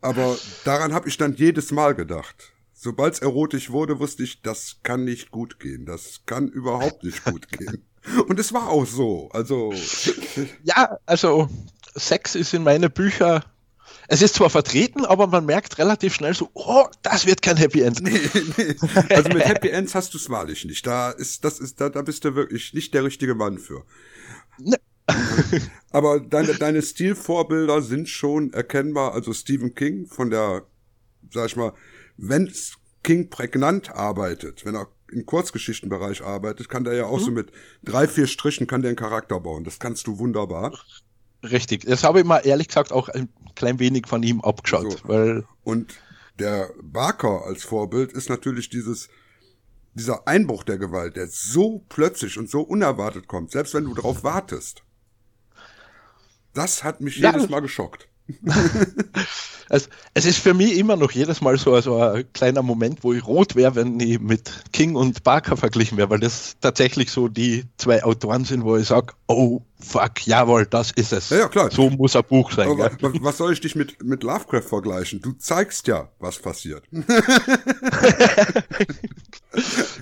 [0.00, 2.52] Aber daran habe ich dann jedes Mal gedacht.
[2.72, 5.84] Sobald es erotisch wurde, wusste ich, das kann nicht gut gehen.
[5.84, 7.84] Das kann überhaupt nicht gut gehen.
[8.28, 9.28] Und es war auch so.
[9.32, 9.72] Also.
[10.62, 11.48] Ja, also
[11.94, 13.44] Sex ist in meine Bücher
[14.10, 17.82] es ist zwar vertreten, aber man merkt relativ schnell so, oh, das wird kein Happy
[17.82, 18.00] End.
[18.00, 18.18] Nee,
[18.56, 18.74] nee.
[19.10, 20.86] Also mit Happy Ends hast du es wahrlich nicht.
[20.86, 23.84] Da ist, das ist, da, da bist du wirklich nicht der richtige Mann für.
[24.58, 24.76] Nee.
[25.90, 29.12] aber deine, deine Stilvorbilder sind schon erkennbar.
[29.12, 30.64] Also Stephen King von der,
[31.30, 31.74] sag ich mal,
[32.16, 32.50] wenn
[33.02, 37.24] King prägnant arbeitet, wenn er im Kurzgeschichtenbereich arbeitet, kann der ja auch mhm.
[37.24, 39.64] so mit drei, vier Strichen kann der einen Charakter bauen.
[39.64, 40.78] Das kannst du wunderbar.
[41.42, 41.84] Richtig.
[41.84, 44.92] Das habe ich mal ehrlich gesagt auch ein klein wenig von ihm abgeschaut.
[44.92, 44.98] So.
[45.08, 45.94] Weil Und
[46.38, 49.08] der Barker als Vorbild ist natürlich dieses,
[49.94, 54.24] dieser Einbruch der Gewalt, der so plötzlich und so unerwartet kommt, selbst wenn du darauf
[54.24, 54.82] wartest.
[56.54, 57.32] Das hat mich ja.
[57.32, 58.08] jedes Mal geschockt.
[59.70, 63.12] Also, es ist für mich immer noch jedes Mal so also ein kleiner Moment, wo
[63.12, 67.28] ich rot wäre, wenn ich mit King und Barker verglichen wäre, weil das tatsächlich so
[67.28, 71.30] die zwei Autoren sind, wo ich sage, oh fuck, jawohl, das ist es.
[71.30, 71.70] Ja, ja klar.
[71.70, 72.68] So muss ein Buch sein.
[72.68, 75.20] Aber, was soll ich dich mit, mit Lovecraft vergleichen?
[75.20, 76.84] Du zeigst ja, was passiert.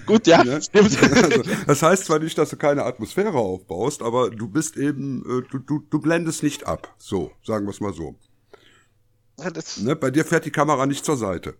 [0.06, 0.60] Gut, ja, ja.
[0.60, 0.96] stimmt.
[1.26, 5.42] Also, das heißt zwar nicht, dass du keine Atmosphäre aufbaust, aber du bist eben, äh,
[5.50, 6.94] du, du, du blendest nicht ab.
[6.98, 8.16] So, sagen wir es mal so.
[9.36, 11.54] Das, ne, bei dir fährt die Kamera nicht zur Seite.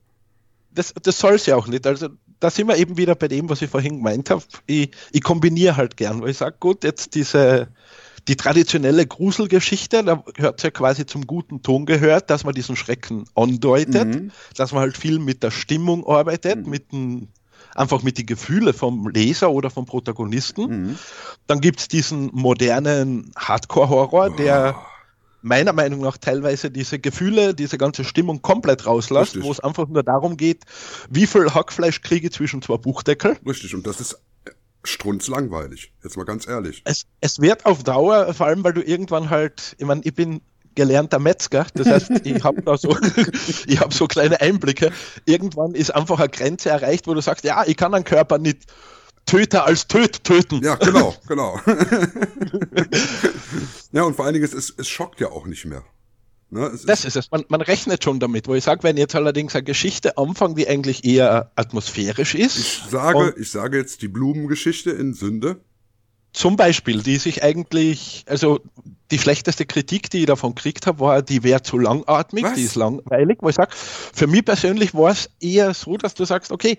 [0.70, 1.86] Das, das soll es ja auch nicht.
[1.86, 2.08] Also
[2.40, 4.42] da sind wir eben wieder bei dem, was ich vorhin gemeint habe.
[4.66, 7.68] Ich, ich kombiniere halt gern, weil ich sage, gut, jetzt diese
[8.28, 13.24] die traditionelle Gruselgeschichte, da hört ja quasi zum guten Ton gehört, dass man diesen Schrecken
[13.34, 14.30] andeutet, mhm.
[14.56, 16.70] dass man halt viel mit der Stimmung arbeitet, mhm.
[16.70, 17.28] mit dem
[17.74, 20.62] einfach mit den Gefühlen vom Leser oder vom Protagonisten.
[20.68, 20.98] Mhm.
[21.46, 24.76] Dann gibt es diesen modernen Hardcore-Horror, der
[25.42, 30.02] meiner Meinung nach teilweise diese Gefühle, diese ganze Stimmung komplett rauslässt, wo es einfach nur
[30.02, 30.64] darum geht,
[31.08, 33.36] wie viel Hackfleisch kriege ich zwischen zwei Buchdeckel.
[33.46, 34.18] Richtig, und das ist
[34.88, 36.82] strunzlangweilig, jetzt mal ganz ehrlich.
[36.84, 40.40] Es, es wird auf Dauer, vor allem weil du irgendwann halt, ich meine, ich bin
[40.74, 42.96] gelernter Metzger, das heißt, ich habe da so,
[43.66, 44.92] ich habe so kleine Einblicke.
[45.24, 48.66] Irgendwann ist einfach eine Grenze erreicht, wo du sagst, ja, ich kann einen Körper nicht
[49.24, 50.62] Töter als Töt töten.
[50.62, 51.60] Ja, genau, genau.
[53.90, 55.82] ja, und vor allen Dingen, es, es, es schockt ja auch nicht mehr.
[56.48, 57.30] Ne, das ist, es.
[57.32, 60.68] Man, man, rechnet schon damit, wo ich sage, wenn jetzt allerdings eine Geschichte anfangen, die
[60.68, 62.58] eigentlich eher atmosphärisch ist.
[62.58, 65.60] Ich sage, ich sage jetzt die Blumengeschichte in Sünde.
[66.32, 68.60] Zum Beispiel, die sich eigentlich, also
[69.10, 72.54] die schlechteste Kritik, die ich davon gekriegt habe, war, die wäre zu langatmig, Was?
[72.54, 76.24] die ist langweilig, wo ich sage, für mich persönlich war es eher so, dass du
[76.24, 76.78] sagst, okay,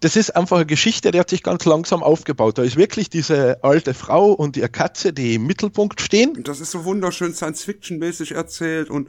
[0.00, 2.58] das ist einfach eine Geschichte, die hat sich ganz langsam aufgebaut.
[2.58, 6.42] Da ist wirklich diese alte Frau und ihre Katze, die im Mittelpunkt stehen.
[6.44, 9.08] Das ist so wunderschön Science-Fiction-mäßig erzählt und,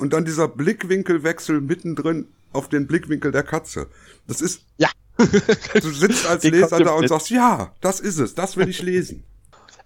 [0.00, 3.88] und dann dieser Blickwinkelwechsel mittendrin auf den Blickwinkel der Katze.
[4.26, 4.62] Das ist.
[4.78, 4.88] Ja.
[5.18, 9.24] du sitzt als Leser da und sagst, ja, das ist es, das will ich lesen.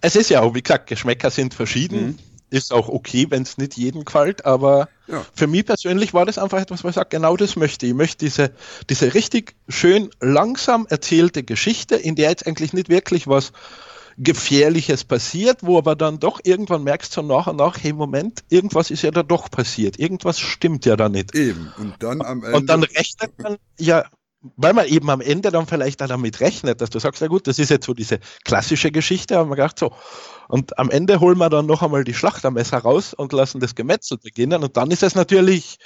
[0.00, 2.06] Es ist ja auch, wie gesagt, Geschmäcker sind verschieden.
[2.06, 2.18] Mhm
[2.50, 5.24] ist auch okay, wenn es nicht jedem gefällt, aber ja.
[5.34, 7.90] für mich persönlich war das einfach etwas, wo ich sage, genau das möchte ich.
[7.90, 8.52] Ich möchte diese,
[8.88, 13.52] diese richtig schön langsam erzählte Geschichte, in der jetzt eigentlich nicht wirklich was
[14.18, 18.90] Gefährliches passiert, wo aber dann doch irgendwann merkst du nach und nach, hey Moment, irgendwas
[18.90, 21.34] ist ja da doch passiert, irgendwas stimmt ja da nicht.
[21.34, 22.56] Eben, und dann am Ende.
[22.56, 24.04] Und dann rechnet man, ja,
[24.56, 27.46] weil man eben am Ende dann vielleicht auch damit rechnet, dass du sagst, ja gut,
[27.46, 29.92] das ist jetzt so diese klassische Geschichte, aber man gedacht so,
[30.48, 34.18] und am Ende holen wir dann noch einmal die Schlachtermesser raus und lassen das Gemetzel
[34.18, 35.78] beginnen und dann ist es natürlich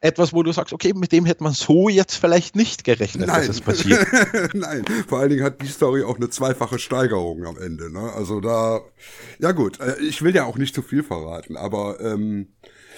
[0.00, 3.46] etwas, wo du sagst, okay, mit dem hätte man so jetzt vielleicht nicht gerechnet, Nein.
[3.46, 4.06] dass es passiert.
[4.54, 7.90] Nein, vor allen Dingen hat die Story auch eine zweifache Steigerung am Ende.
[7.90, 8.12] Ne?
[8.12, 8.80] Also da,
[9.38, 12.48] ja gut, äh, ich will ja auch nicht zu viel verraten, aber ähm,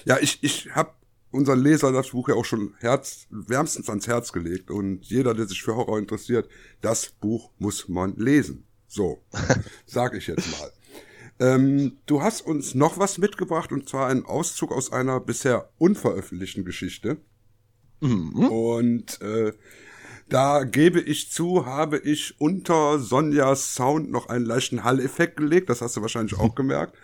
[0.04, 0.90] ja, ich, ich habe
[1.30, 4.70] unseren Leser das Buch ja auch schon Herz, wärmstens ans Herz gelegt.
[4.70, 6.48] Und jeder, der sich für Horror interessiert,
[6.80, 8.66] das Buch muss man lesen.
[8.88, 9.22] So,
[9.86, 10.72] sag ich jetzt mal.
[11.40, 16.64] Ähm, du hast uns noch was mitgebracht, und zwar einen Auszug aus einer bisher unveröffentlichten
[16.64, 17.16] Geschichte.
[18.00, 18.48] Mhm.
[18.48, 19.52] Und äh,
[20.28, 25.70] da gebe ich zu, habe ich unter Sonjas Sound noch einen leichten Hall-Effekt gelegt.
[25.70, 26.96] Das hast du wahrscheinlich auch gemerkt.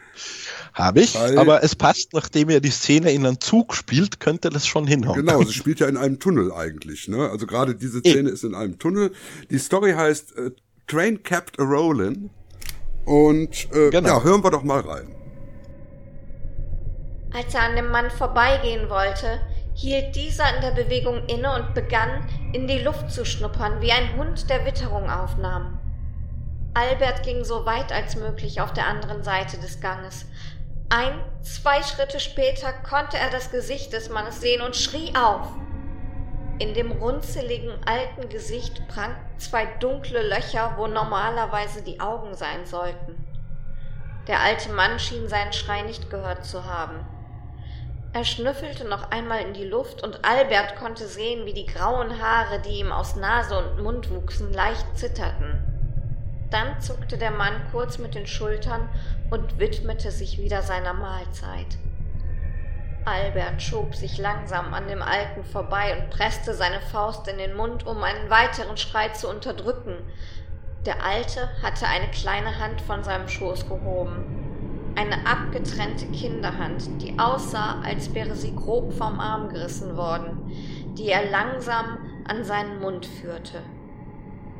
[0.72, 4.50] Habe ich, Weil, aber es passt, nachdem er die Szene in einem Zug spielt, könnte
[4.50, 5.16] das schon hinhauen.
[5.18, 7.08] Genau, sie spielt ja in einem Tunnel eigentlich.
[7.08, 7.28] Ne?
[7.28, 9.12] Also gerade diese Szene e ist in einem Tunnel.
[9.50, 10.50] Die Story heißt äh,
[10.86, 12.30] Train Kept a Rollin'.
[13.06, 14.18] Und äh, genau.
[14.18, 15.14] ja, hören wir doch mal rein.
[17.32, 19.40] Als er an dem Mann vorbeigehen wollte,
[19.74, 24.16] hielt dieser in der Bewegung inne und begann, in die Luft zu schnuppern, wie ein
[24.16, 25.78] Hund, der Witterung aufnahm.
[26.74, 30.26] Albert ging so weit als möglich auf der anderen Seite des Ganges.
[30.88, 35.48] Ein, zwei Schritte später konnte er das Gesicht des Mannes sehen und schrie auf.
[36.58, 43.26] In dem runzeligen alten Gesicht prangten zwei dunkle Löcher, wo normalerweise die Augen sein sollten.
[44.26, 47.06] Der alte Mann schien seinen Schrei nicht gehört zu haben.
[48.14, 52.60] Er schnüffelte noch einmal in die Luft und Albert konnte sehen, wie die grauen Haare,
[52.60, 55.62] die ihm aus Nase und Mund wuchsen, leicht zitterten.
[56.50, 58.88] Dann zuckte der Mann kurz mit den Schultern
[59.30, 61.76] und widmete sich wieder seiner Mahlzeit.
[63.06, 67.86] Albert schob sich langsam an dem Alten vorbei und presste seine Faust in den Mund,
[67.86, 69.94] um einen weiteren Schrei zu unterdrücken.
[70.86, 74.92] Der Alte hatte eine kleine Hand von seinem Schoß gehoben.
[74.96, 80.50] Eine abgetrennte Kinderhand, die aussah, als wäre sie grob vom Arm gerissen worden,
[80.98, 83.62] die er langsam an seinen Mund führte.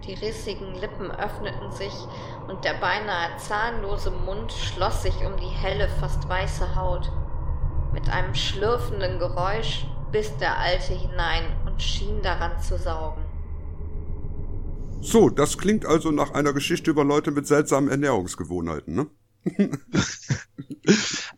[0.06, 1.94] Die rissigen Lippen öffneten sich
[2.46, 7.10] und der beinahe zahnlose Mund schloss sich um die helle, fast weiße Haut.
[7.96, 13.22] Mit einem schlürfenden Geräusch biss der Alte hinein und schien daran zu saugen.
[15.00, 19.06] So, das klingt also nach einer Geschichte über Leute mit seltsamen Ernährungsgewohnheiten, ne?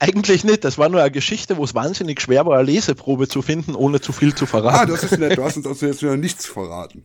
[0.00, 0.64] Eigentlich nicht.
[0.64, 4.00] Das war nur eine Geschichte, wo es wahnsinnig schwer war, eine Leseprobe zu finden, ohne
[4.00, 4.78] zu viel zu verraten.
[4.80, 5.38] Ah, das ist nett.
[5.38, 7.04] Du hast uns also jetzt wieder nichts verraten.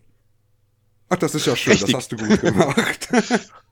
[1.09, 1.73] Ach, das ist ja schön.
[1.73, 1.91] Richtig.
[1.91, 3.07] Das hast du gut gemacht.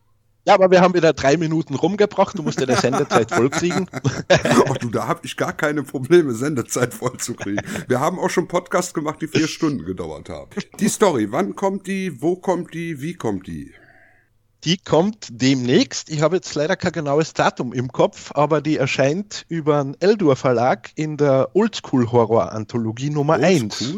[0.45, 2.37] Ja, aber wir haben wieder drei Minuten rumgebracht.
[2.37, 3.87] Du musst ja der Sendezeit vollkriegen.
[4.69, 7.61] Ach du, da habe ich gar keine Probleme, Sendezeit vollzukriegen.
[7.87, 10.49] Wir haben auch schon Podcasts gemacht, die vier Stunden gedauert haben.
[10.79, 13.71] Die Story, wann kommt die, wo kommt die, wie kommt die?
[14.63, 16.09] Die kommt demnächst.
[16.09, 20.35] Ich habe jetzt leider kein genaues Datum im Kopf, aber die erscheint über den Eldur
[20.35, 23.95] Verlag in der Oldschool Horror Anthologie Nummer Old 1.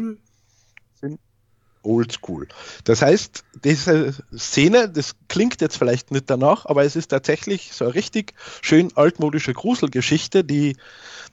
[1.84, 1.94] School?
[1.94, 2.48] oldschool.
[2.84, 7.84] Das heißt, diese Szene, das klingt jetzt vielleicht nicht danach, aber es ist tatsächlich so
[7.84, 10.76] eine richtig schön altmodische Gruselgeschichte, die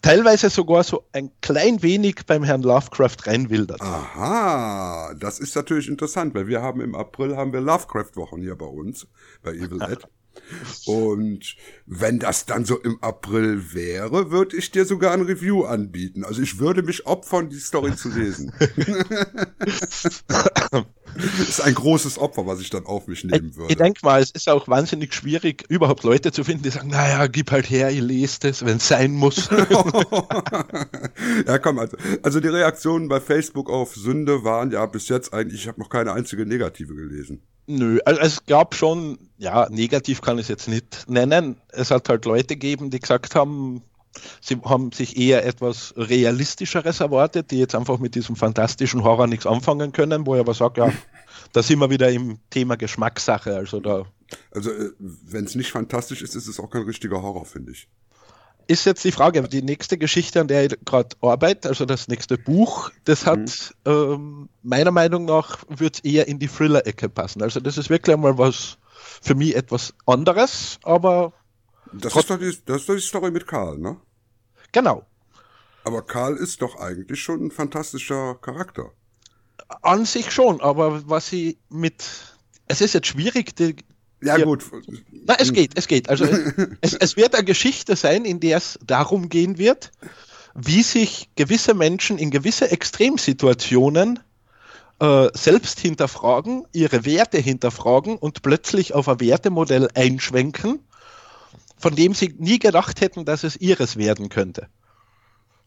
[0.02, 3.82] teilweise sogar so ein klein wenig beim Herrn Lovecraft reinwildert.
[3.82, 8.66] Aha, das ist natürlich interessant, weil wir haben im April haben wir Lovecraft-Wochen hier bei
[8.66, 9.08] uns,
[9.44, 10.08] bei Evil Ed.
[10.86, 16.24] Und wenn das dann so im April wäre, würde ich dir sogar ein Review anbieten.
[16.24, 18.54] Also ich würde mich opfern, die Story zu lesen.
[21.16, 23.72] das ist ein großes Opfer, was ich dann auf mich nehmen würde.
[23.72, 27.28] Ich denke mal, es ist auch wahnsinnig schwierig, überhaupt Leute zu finden, die sagen, naja,
[27.28, 29.50] gib halt her, ich lese das, wenn es sein muss.
[31.48, 35.62] ja, komm, also, also die Reaktionen bei Facebook auf Sünde waren ja bis jetzt eigentlich,
[35.62, 37.42] ich habe noch keine einzige negative gelesen.
[37.68, 41.58] Nö, also es gab schon, ja, negativ kann ich es jetzt nicht nennen.
[41.70, 43.84] Es hat halt Leute gegeben, die gesagt haben,
[44.42, 49.46] sie haben sich eher etwas realistischeres erwartet, die jetzt einfach mit diesem fantastischen Horror nichts
[49.46, 50.94] anfangen können, wo ich aber sage, ja,
[51.54, 53.56] da sind wir wieder im Thema Geschmackssache.
[53.56, 54.06] Also da.
[54.52, 57.88] Also, äh, wenn es nicht fantastisch ist, ist es auch kein richtiger Horror, finde ich
[58.72, 62.38] ist jetzt die Frage, die nächste Geschichte, an der ich gerade arbeite, also das nächste
[62.38, 63.92] Buch, das hat mhm.
[63.92, 67.42] ähm, meiner Meinung nach wird eher in die Thriller-Ecke passen.
[67.42, 68.78] Also das ist wirklich einmal was
[69.22, 71.34] für mich etwas anderes, aber
[71.94, 73.98] das ist, doch die, das ist doch die Story mit Karl, ne?
[74.72, 75.06] Genau.
[75.84, 78.92] Aber Karl ist doch eigentlich schon ein fantastischer Charakter.
[79.82, 82.04] An sich schon, aber was sie mit
[82.68, 83.76] es ist jetzt schwierig, die,
[84.22, 84.64] ja, ja, gut.
[85.12, 86.10] Na, es geht, es geht.
[86.10, 86.26] Also
[86.82, 89.92] es, es wird eine Geschichte sein, in der es darum gehen wird,
[90.54, 94.20] wie sich gewisse Menschen in gewisse Extremsituationen
[95.00, 100.80] äh, selbst hinterfragen, ihre Werte hinterfragen und plötzlich auf ein Wertemodell einschwenken,
[101.82, 104.68] von dem sie nie gedacht hätten, dass es ihres werden könnte.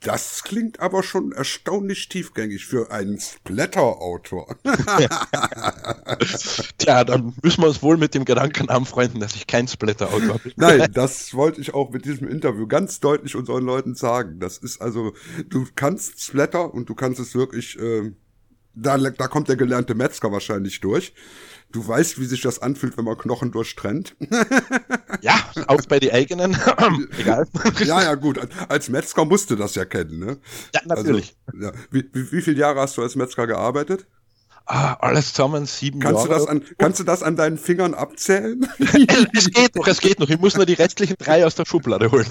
[0.05, 4.55] Das klingt aber schon erstaunlich tiefgängig für einen Splatter-Autor.
[6.79, 10.53] Tja, dann müssen wir uns wohl mit dem Gedanken anfreunden, dass ich kein Splatter-Autor bin.
[10.57, 14.41] Nein, das wollte ich auch mit diesem Interview ganz deutlich unseren Leuten sagen.
[14.41, 15.15] Das ist also,
[15.49, 18.13] du kannst Splatter und du kannst es wirklich, äh,
[18.75, 21.15] da, da kommt der gelernte Metzger wahrscheinlich durch.
[21.75, 24.15] Du weißt, wie sich das anfühlt, wenn man Knochen durchtrennt.
[25.23, 25.35] ja,
[25.67, 26.57] auch bei den eigenen.
[27.19, 27.49] Egal.
[27.85, 28.39] ja, ja, gut.
[28.69, 30.39] Als Metzger musst du das ja kennen, ne?
[30.73, 31.35] Ja, natürlich.
[31.47, 31.73] Also, ja.
[31.91, 34.07] Wie, wie, wie viele Jahre hast du als Metzger gearbeitet?
[34.67, 36.29] Ah, alles zusammen sieben kannst Jahre.
[36.29, 38.69] Du das an, kannst du das an deinen Fingern abzählen?
[39.35, 40.31] es geht noch, es geht noch.
[40.31, 42.29] Ich muss nur die restlichen drei aus der Schublade holen.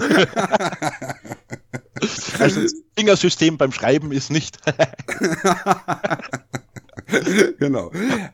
[2.38, 4.56] also das Fingersystem beim Schreiben ist nicht.
[7.58, 7.90] genau.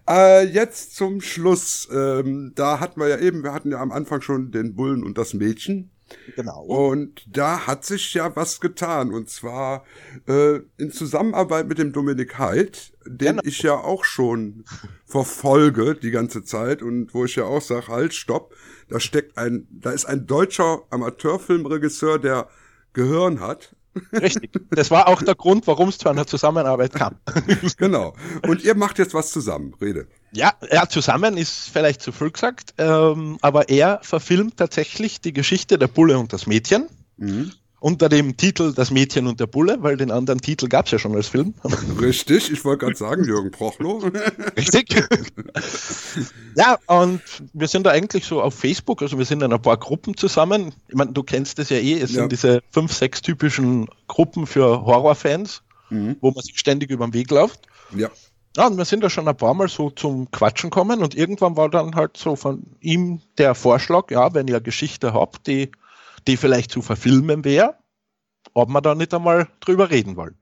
[0.08, 1.88] Äh, jetzt zum Schluss.
[1.92, 5.18] Ähm, da hatten wir ja eben, wir hatten ja am Anfang schon den Bullen und
[5.18, 5.90] das Mädchen.
[6.36, 6.62] Genau.
[6.62, 9.12] Und da hat sich ja was getan.
[9.12, 9.84] Und zwar
[10.26, 13.42] äh, in Zusammenarbeit mit dem Dominik Heid, den genau.
[13.44, 14.64] ich ja auch schon
[15.04, 18.54] verfolge die ganze Zeit und wo ich ja auch sage, halt, stopp,
[18.88, 22.48] da steckt ein, da ist ein deutscher Amateurfilmregisseur, der
[22.92, 23.76] Gehirn hat.
[24.12, 24.50] Richtig.
[24.70, 27.16] Das war auch der Grund, warum es zu einer Zusammenarbeit kam.
[27.76, 28.14] genau.
[28.46, 30.06] Und ihr macht jetzt was zusammen, Rede.
[30.32, 35.78] Ja, ja, zusammen ist vielleicht zu viel gesagt, ähm, aber er verfilmt tatsächlich die Geschichte
[35.78, 36.88] der Bulle und das Mädchen.
[37.16, 40.92] Mhm unter dem Titel Das Mädchen und der Bulle, weil den anderen Titel gab es
[40.92, 41.54] ja schon als Film.
[42.00, 43.98] Richtig, ich wollte gerade sagen, Jürgen Prochlow.
[44.56, 44.94] Richtig.
[46.54, 49.78] ja, und wir sind da eigentlich so auf Facebook, also wir sind in ein paar
[49.78, 50.72] Gruppen zusammen.
[50.88, 52.20] Ich meine, du kennst das ja eh, es ja.
[52.20, 56.16] sind diese fünf, sechs typischen Gruppen für Horrorfans, mhm.
[56.20, 57.66] wo man sich ständig über den Weg läuft.
[57.96, 58.10] Ja.
[58.56, 61.56] Ja, und wir sind da schon ein paar Mal so zum Quatschen kommen und irgendwann
[61.56, 65.70] war dann halt so von ihm der Vorschlag, ja, wenn ihr Geschichte habt, die
[66.26, 67.76] die vielleicht zu verfilmen wäre,
[68.54, 70.36] ob wir da nicht einmal drüber reden wollen.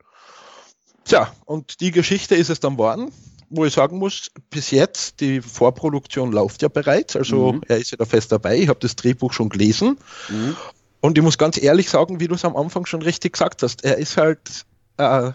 [1.04, 3.10] Tja, und die Geschichte ist es dann geworden,
[3.50, 7.62] wo ich sagen muss, bis jetzt, die Vorproduktion läuft ja bereits, also mhm.
[7.66, 9.98] er ist ja da fest dabei, ich habe das Drehbuch schon gelesen.
[10.28, 10.56] Mhm.
[11.00, 13.84] Und ich muss ganz ehrlich sagen, wie du es am Anfang schon richtig gesagt hast,
[13.84, 15.32] er ist halt, äh,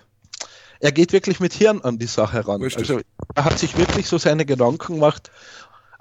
[0.80, 2.62] er geht wirklich mit Hirn an die Sache ran.
[2.62, 2.90] Richtig.
[2.90, 3.02] Also
[3.34, 5.32] er hat sich wirklich so seine Gedanken gemacht,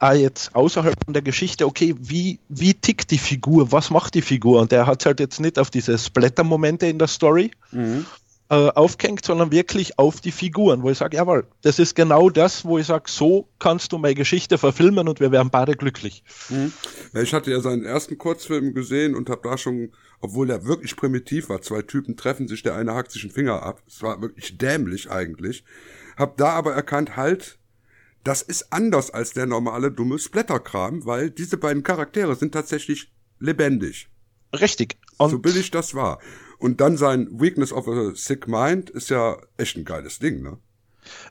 [0.02, 4.22] ah, jetzt außerhalb von der Geschichte, okay, wie, wie tickt die Figur, was macht die
[4.22, 4.60] Figur?
[4.60, 8.04] Und der hat halt jetzt nicht auf diese Splatter-Momente in der Story mhm.
[8.48, 12.64] äh, aufgehängt, sondern wirklich auf die Figuren, wo ich sage, jawohl, das ist genau das,
[12.64, 16.24] wo ich sage, so kannst du meine Geschichte verfilmen und wir wären beide glücklich.
[16.48, 16.72] Mhm.
[17.14, 21.48] Ich hatte ja seinen ersten Kurzfilm gesehen und habe da schon, obwohl er wirklich primitiv
[21.48, 23.80] war, zwei Typen treffen sich, der eine hackt sich einen Finger ab.
[23.86, 25.62] Es war wirklich dämlich eigentlich.
[26.16, 27.60] Hab da aber erkannt, halt,
[28.24, 34.08] das ist anders als der normale dumme Splatterkram, weil diese beiden Charaktere sind tatsächlich lebendig.
[34.58, 34.96] Richtig.
[35.18, 36.20] Und so billig das war.
[36.58, 40.58] Und dann sein Weakness of a Sick Mind ist ja echt ein geiles Ding, ne?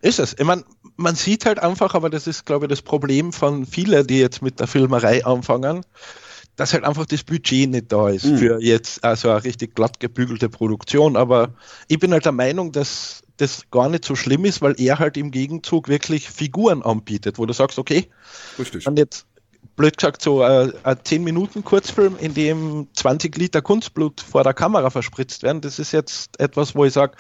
[0.01, 0.35] Ist es.
[0.37, 0.65] Ich meine,
[0.97, 4.41] man sieht halt einfach, aber das ist, glaube ich, das Problem von vielen, die jetzt
[4.41, 5.85] mit der Filmerei anfangen,
[6.57, 8.37] dass halt einfach das Budget nicht da ist mhm.
[8.37, 11.15] für jetzt also eine richtig glatt gebügelte Produktion.
[11.15, 11.53] Aber
[11.87, 15.17] ich bin halt der Meinung, dass das gar nicht so schlimm ist, weil er halt
[15.17, 18.07] im Gegenzug wirklich Figuren anbietet, wo du sagst, okay,
[18.59, 18.83] Richtig.
[18.83, 19.25] dann jetzt
[19.75, 24.53] blöd gesagt so äh, ein 10 Minuten Kurzfilm, in dem 20 Liter Kunstblut vor der
[24.53, 27.15] Kamera verspritzt werden, das ist jetzt etwas, wo ich sage,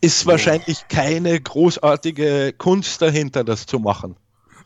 [0.00, 4.16] ist wahrscheinlich keine großartige Kunst dahinter, das zu machen.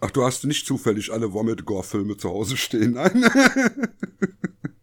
[0.01, 3.25] Ach, du hast nicht zufällig alle Vomit-Gore-Filme zu Hause stehen, nein?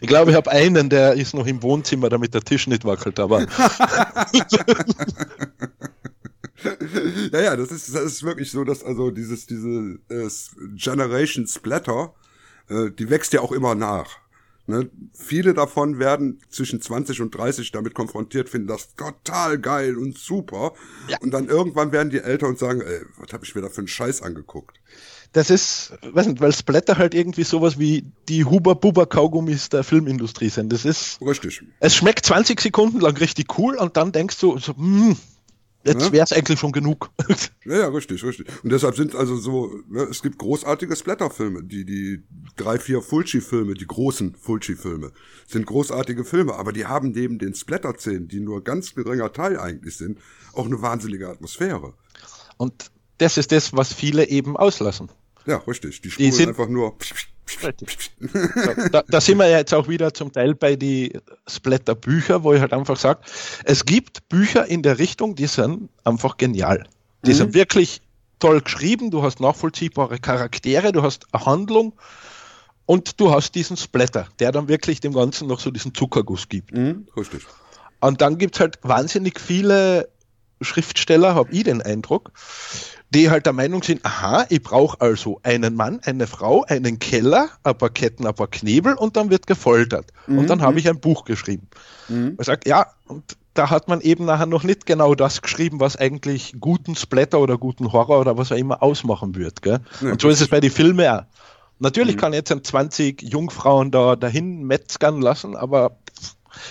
[0.00, 3.20] Ich glaube, ich habe einen, der ist noch im Wohnzimmer, damit der Tisch nicht wackelt,
[3.20, 3.40] aber.
[7.32, 10.28] ja, ja, das ist, das ist wirklich so, dass also dieses, diese äh,
[10.74, 12.14] Generation Splatter,
[12.68, 14.18] äh, die wächst ja auch immer nach.
[14.66, 14.90] Ne?
[15.12, 20.72] Viele davon werden zwischen 20 und 30 damit konfrontiert, finden das total geil und super.
[21.08, 21.18] Ja.
[21.20, 23.78] Und dann irgendwann werden die älter und sagen, ey, was habe ich mir da für
[23.78, 24.80] einen Scheiß angeguckt?
[25.34, 30.72] Das ist, weiß nicht, weil Splatter halt irgendwie sowas wie die Huber-Buber-Kaugummis der Filmindustrie sind.
[30.72, 31.20] Das ist.
[31.20, 31.60] Richtig.
[31.80, 35.16] Es schmeckt 20 Sekunden lang richtig cool und dann denkst du so, hm,
[35.84, 36.12] jetzt ja?
[36.12, 37.10] wäre es eigentlich schon genug.
[37.66, 38.46] Ja, ja, richtig, richtig.
[38.62, 42.22] Und deshalb sind also so, ne, es gibt großartige Splatter-Filme, die, die
[42.56, 45.12] drei, vier Fulci-Filme, die großen Fulci-Filme,
[45.46, 49.96] sind großartige Filme, aber die haben neben den Splatter-Szenen, die nur ganz geringer Teil eigentlich
[49.96, 50.18] sind,
[50.52, 51.94] auch eine wahnsinnige Atmosphäre.
[52.58, 55.08] Und das ist das, was viele eben auslassen.
[55.46, 56.00] Ja, richtig.
[56.00, 56.96] Die spulen die sind, einfach nur.
[58.90, 61.12] da, da, sind wir ja jetzt auch wieder zum Teil bei die
[61.46, 63.20] Splatter-Bücher, wo ich halt einfach sage,
[63.64, 66.86] es gibt Bücher in der Richtung, die sind einfach genial.
[67.26, 67.36] Die mhm.
[67.36, 68.00] sind wirklich
[68.38, 71.92] toll geschrieben, du hast nachvollziehbare Charaktere, du hast eine Handlung
[72.86, 76.72] und du hast diesen Splatter, der dann wirklich dem Ganzen noch so diesen Zuckerguss gibt.
[76.72, 77.42] Mhm, richtig.
[78.00, 80.08] Und dann gibt es halt wahnsinnig viele
[80.60, 82.32] Schriftsteller, habe ich den Eindruck,
[83.14, 87.48] die halt der Meinung sind, aha, ich brauche also einen Mann, eine Frau, einen Keller,
[87.62, 90.12] ein paar Ketten, ein paar Knebel und dann wird gefoltert.
[90.26, 90.38] Mhm.
[90.38, 91.68] Und dann habe ich ein Buch geschrieben.
[92.08, 92.36] Mhm.
[92.38, 95.96] Ich sage, ja, und da hat man eben nachher noch nicht genau das geschrieben, was
[95.96, 99.64] eigentlich guten Splatter oder guten Horror oder was auch immer ausmachen wird.
[99.64, 101.22] Ja, und so ist es bei den Filmen auch.
[101.78, 102.20] Natürlich mhm.
[102.20, 105.96] kann jetzt 20 Jungfrauen da dahin metzgern lassen, aber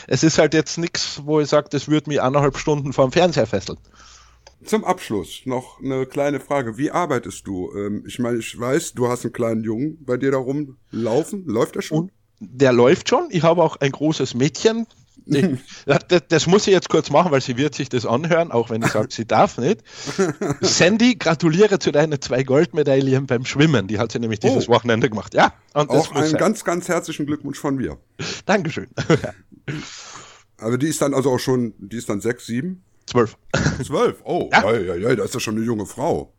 [0.08, 3.12] es ist halt jetzt nichts, wo ich sage, das würde mich eineinhalb Stunden vor dem
[3.12, 3.78] Fernseher fesseln.
[4.66, 6.78] Zum Abschluss noch eine kleine Frage.
[6.78, 7.72] Wie arbeitest du?
[7.76, 11.46] Ähm, ich meine, ich weiß, du hast einen kleinen Jungen bei dir da rumlaufen.
[11.46, 12.12] Läuft er schon?
[12.40, 13.28] Der läuft schon.
[13.30, 14.88] Ich habe auch ein großes Mädchen,
[15.26, 15.46] Ich,
[15.86, 18.82] das, das, muss ich jetzt kurz machen, weil sie wird sich das anhören, auch wenn
[18.82, 19.82] ich sage, sie darf nicht.
[20.62, 23.88] Sandy, gratuliere zu deinen zwei Goldmedaillen beim Schwimmen.
[23.88, 24.74] Die hat sie nämlich dieses oh.
[24.74, 25.34] Wochenende gemacht.
[25.34, 25.54] Ja.
[25.74, 26.40] Und auch einen sein.
[26.40, 27.98] ganz, ganz herzlichen Glückwunsch von mir.
[28.46, 28.88] Dankeschön.
[30.58, 32.84] Aber die ist dann also auch schon, die ist dann sechs, sieben?
[33.06, 33.38] Zwölf.
[33.86, 34.22] Zwölf?
[34.24, 36.34] Oh, ja, ja, ja, da ist ja schon eine junge Frau.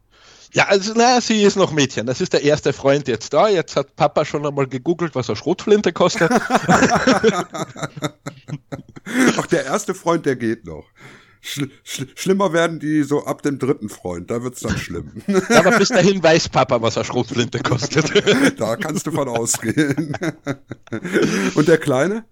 [0.54, 2.06] Ja, also na, sie ist noch Mädchen.
[2.06, 3.48] Das ist der erste Freund jetzt da.
[3.48, 6.30] Jetzt hat Papa schon einmal gegoogelt, was eine Schrotflinte kostet.
[9.36, 10.84] Ach, der erste Freund, der geht noch.
[11.40, 15.22] Schl schl schlimmer werden die so ab dem dritten Freund, da wird's dann schlimm.
[15.50, 18.12] Aber bis dahin weiß Papa, was eine Schrotflinte kostet.
[18.60, 20.16] da kannst du von ausgehen.
[21.54, 22.24] Und der Kleine?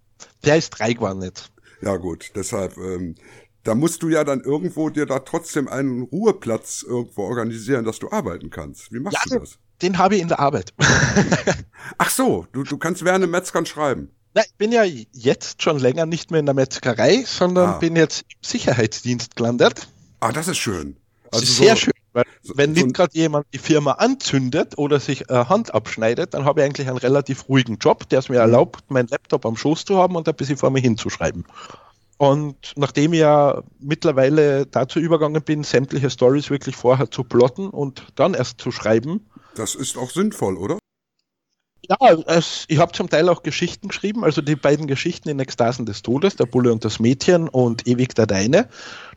[0.45, 1.51] Der ist drei geworden jetzt.
[1.83, 3.16] Ja gut, deshalb, ähm,
[3.65, 8.11] da musst du ja dann irgendwo dir da trotzdem einen Ruheplatz irgendwo organisieren, dass du
[8.11, 8.93] arbeiten kannst.
[8.93, 9.59] Wie machst ja, du das?
[9.81, 10.73] Den habe ich in der Arbeit.
[11.99, 14.11] Ach so, du, du kannst während dem Metzgern schreiben.
[14.35, 17.79] Na, ich bin ja jetzt schon länger nicht mehr in der Metzgerei, sondern ah.
[17.79, 19.89] bin jetzt im Sicherheitsdienst gelandet.
[20.21, 20.97] Ah, das ist schön.
[21.31, 24.79] Also ist sehr so, schön, weil so, wenn nicht so gerade jemand die Firma anzündet
[24.79, 28.29] oder sich äh, Hand abschneidet, dann habe ich eigentlich einen relativ ruhigen Job, der es
[28.29, 31.45] mir erlaubt, meinen Laptop am Schoß zu haben und ein bisschen vor mir hinzuschreiben.
[32.23, 38.05] Und nachdem ich ja mittlerweile dazu übergegangen bin, sämtliche Stories wirklich vorher zu plotten und
[38.14, 39.29] dann erst zu schreiben.
[39.57, 40.79] Das ist auch sinnvoll, oder?
[41.89, 41.97] Ja,
[42.29, 46.03] es, ich habe zum Teil auch Geschichten geschrieben, also die beiden Geschichten in Ekstasen des
[46.03, 48.68] Todes, der Bulle und das Mädchen und Ewig der Deine.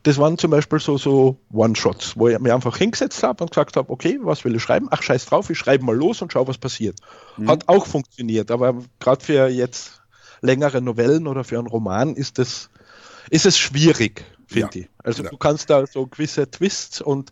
[0.01, 3.78] Das waren zum Beispiel so, so One-Shots, wo ich mir einfach hingesetzt habe und gesagt
[3.78, 4.88] habe, okay, was will ich schreiben?
[4.89, 6.97] Ach, scheiß drauf, ich schreibe mal los und schau, was passiert.
[7.38, 7.51] Mhm.
[7.51, 10.01] Hat auch funktioniert, aber gerade für jetzt
[10.41, 12.72] längere Novellen oder für einen Roman ist das
[13.30, 14.84] ist es schwierig, finde ja.
[14.84, 14.89] ich.
[14.97, 15.30] Also ja.
[15.30, 17.32] du kannst da so gewisse Twists und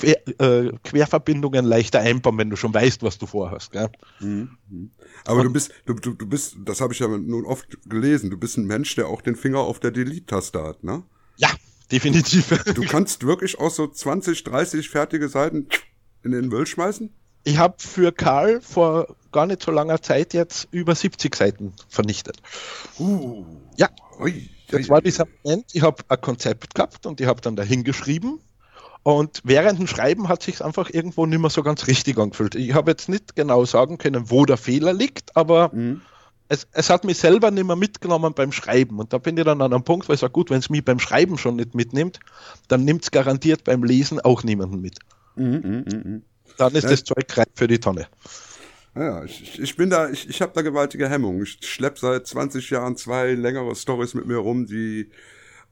[0.00, 3.72] äh, Querverbindungen leichter einbauen, wenn du schon weißt, was du vorhast.
[3.72, 3.90] Gell?
[4.20, 4.56] Mhm.
[5.24, 8.30] Aber und, du bist, du, du, du bist, das habe ich ja nun oft gelesen,
[8.30, 11.02] du bist ein Mensch, der auch den Finger auf der Delete-Taste hat, ne?
[11.36, 11.50] Ja,
[11.90, 12.48] definitiv.
[12.74, 15.68] Du kannst wirklich auch so 20, 30 fertige Seiten
[16.22, 17.10] in den Müll schmeißen?
[17.44, 22.36] Ich habe für Karl vor gar nicht so langer Zeit jetzt über 70 Seiten vernichtet.
[22.98, 23.44] Uh,
[23.76, 23.88] ja.
[24.20, 24.48] Ui.
[24.72, 28.40] Jetzt war dieser Moment, ich habe ein Konzept gehabt und ich habe dann dahin geschrieben.
[29.02, 32.54] Und während dem Schreiben hat sich einfach irgendwo nicht mehr so ganz richtig angefühlt.
[32.54, 36.02] Ich habe jetzt nicht genau sagen können, wo der Fehler liegt, aber mhm.
[36.48, 39.00] es, es hat mich selber nicht mehr mitgenommen beim Schreiben.
[39.00, 40.84] Und da bin ich dann an einem Punkt, wo ich sage, gut, wenn es mich
[40.84, 42.20] beim Schreiben schon nicht mitnimmt,
[42.68, 45.00] dann nimmt es garantiert beim Lesen auch niemanden mit.
[45.34, 46.20] Mhm, mh, mh.
[46.58, 46.90] Dann ist ja.
[46.90, 48.06] das Zeug reif für die Tonne.
[48.94, 51.42] Ja, ich, ich bin da, ich, ich habe da gewaltige Hemmungen.
[51.42, 55.10] Ich schlepp seit 20 Jahren zwei längere Stories mit mir rum, die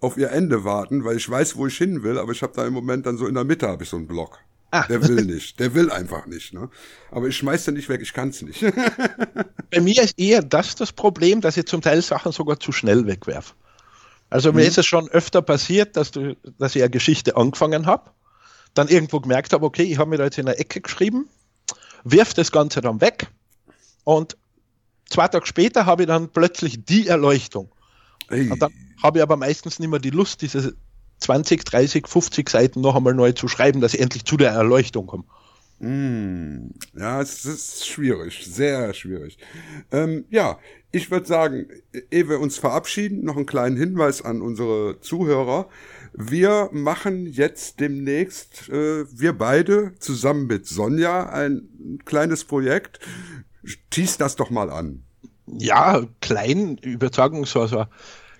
[0.00, 2.66] auf ihr Ende warten, weil ich weiß, wo ich hin will, aber ich habe da
[2.66, 4.38] im Moment dann so in der Mitte habe ich so einen Block.
[4.70, 4.86] Ah.
[4.88, 6.54] Der will nicht, der will einfach nicht.
[6.54, 6.70] Ne?
[7.10, 8.64] Aber ich schmeiß den nicht weg, ich kann's nicht.
[9.70, 13.06] Bei mir ist eher das das Problem, dass ich zum Teil Sachen sogar zu schnell
[13.06, 13.54] wegwerf.
[14.30, 14.68] Also mir mhm.
[14.68, 18.10] ist es schon öfter passiert, dass, du, dass ich eine Geschichte angefangen habe,
[18.74, 21.28] dann irgendwo gemerkt habe, okay, ich habe mir da jetzt in der Ecke geschrieben,
[22.04, 23.28] wirft das Ganze dann weg
[24.04, 24.36] und
[25.08, 27.70] zwei Tage später habe ich dann plötzlich die Erleuchtung.
[28.28, 28.50] Hey.
[28.50, 28.72] Und dann
[29.02, 30.74] habe ich aber meistens nicht mehr die Lust, diese
[31.18, 35.06] 20, 30, 50 Seiten noch einmal neu zu schreiben, dass ich endlich zu der Erleuchtung
[35.06, 35.24] komme.
[35.80, 39.38] Mm, ja, es ist schwierig, sehr schwierig.
[39.90, 40.58] Ähm, ja,
[40.92, 41.68] ich würde sagen,
[42.10, 45.68] ehe wir uns verabschieden, noch einen kleinen Hinweis an unsere Zuhörer.
[46.12, 53.00] Wir machen jetzt demnächst, äh, wir beide zusammen mit Sonja, ein kleines Projekt.
[53.90, 55.02] Tease das doch mal an.
[55.46, 57.86] Ja, klein, Übertragung, so, so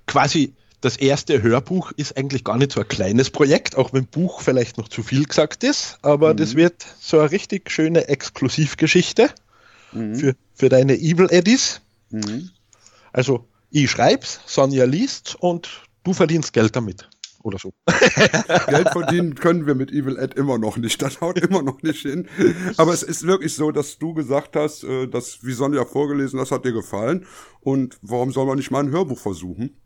[0.07, 4.41] quasi das erste Hörbuch ist eigentlich gar nicht so ein kleines Projekt, auch wenn Buch
[4.41, 6.39] vielleicht noch zu viel gesagt ist, aber mhm.
[6.39, 9.31] das wird so eine richtig schöne Exklusivgeschichte
[9.93, 10.15] mhm.
[10.15, 11.83] für, für deine Evil Eddies.
[12.11, 12.51] Mhm.
[13.13, 17.09] Also ich schreib's, Sonja liest und du verdienst Geld damit
[17.43, 17.73] oder so.
[18.69, 21.01] Geld verdienen können wir mit Evil Ed immer noch nicht.
[21.03, 22.29] Das haut immer noch nicht hin.
[22.77, 26.51] Aber es ist wirklich so, dass du gesagt hast, äh, dass, wie Sonja vorgelesen, das
[26.51, 27.27] hat dir gefallen.
[27.61, 29.81] Und warum soll man nicht mal ein Hörbuch versuchen?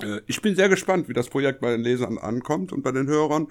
[0.00, 3.06] Äh, ich bin sehr gespannt, wie das Projekt bei den Lesern ankommt und bei den
[3.06, 3.48] Hörern.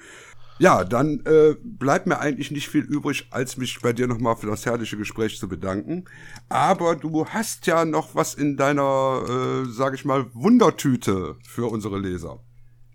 [0.60, 4.48] Ja, dann äh, bleibt mir eigentlich nicht viel übrig, als mich bei dir nochmal für
[4.48, 6.06] das herrliche Gespräch zu bedanken.
[6.48, 12.00] Aber du hast ja noch was in deiner, äh, sag ich mal, Wundertüte für unsere
[12.00, 12.40] Leser.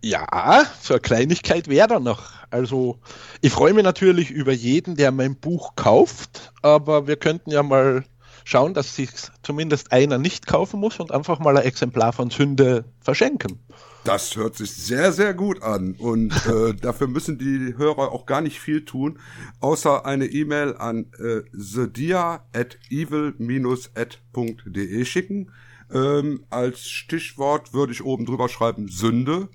[0.03, 2.31] Ja, so eine Kleinigkeit wäre da noch.
[2.51, 2.99] Also,
[3.41, 8.05] ich freue mich natürlich über jeden, der mein Buch kauft, aber wir könnten ja mal
[8.45, 9.11] schauen, dass sich
[9.43, 13.59] zumindest einer nicht kaufen muss und einfach mal ein Exemplar von Sünde verschenken.
[14.05, 15.93] Das hört sich sehr, sehr gut an.
[15.99, 19.19] Und äh, dafür müssen die Hörer auch gar nicht viel tun,
[19.61, 21.43] außer eine E-Mail an äh,
[22.91, 23.45] evil-ed.de
[25.05, 25.53] schicken
[25.93, 29.49] Ähm, als Stichwort würde ich oben drüber schreiben Sünde.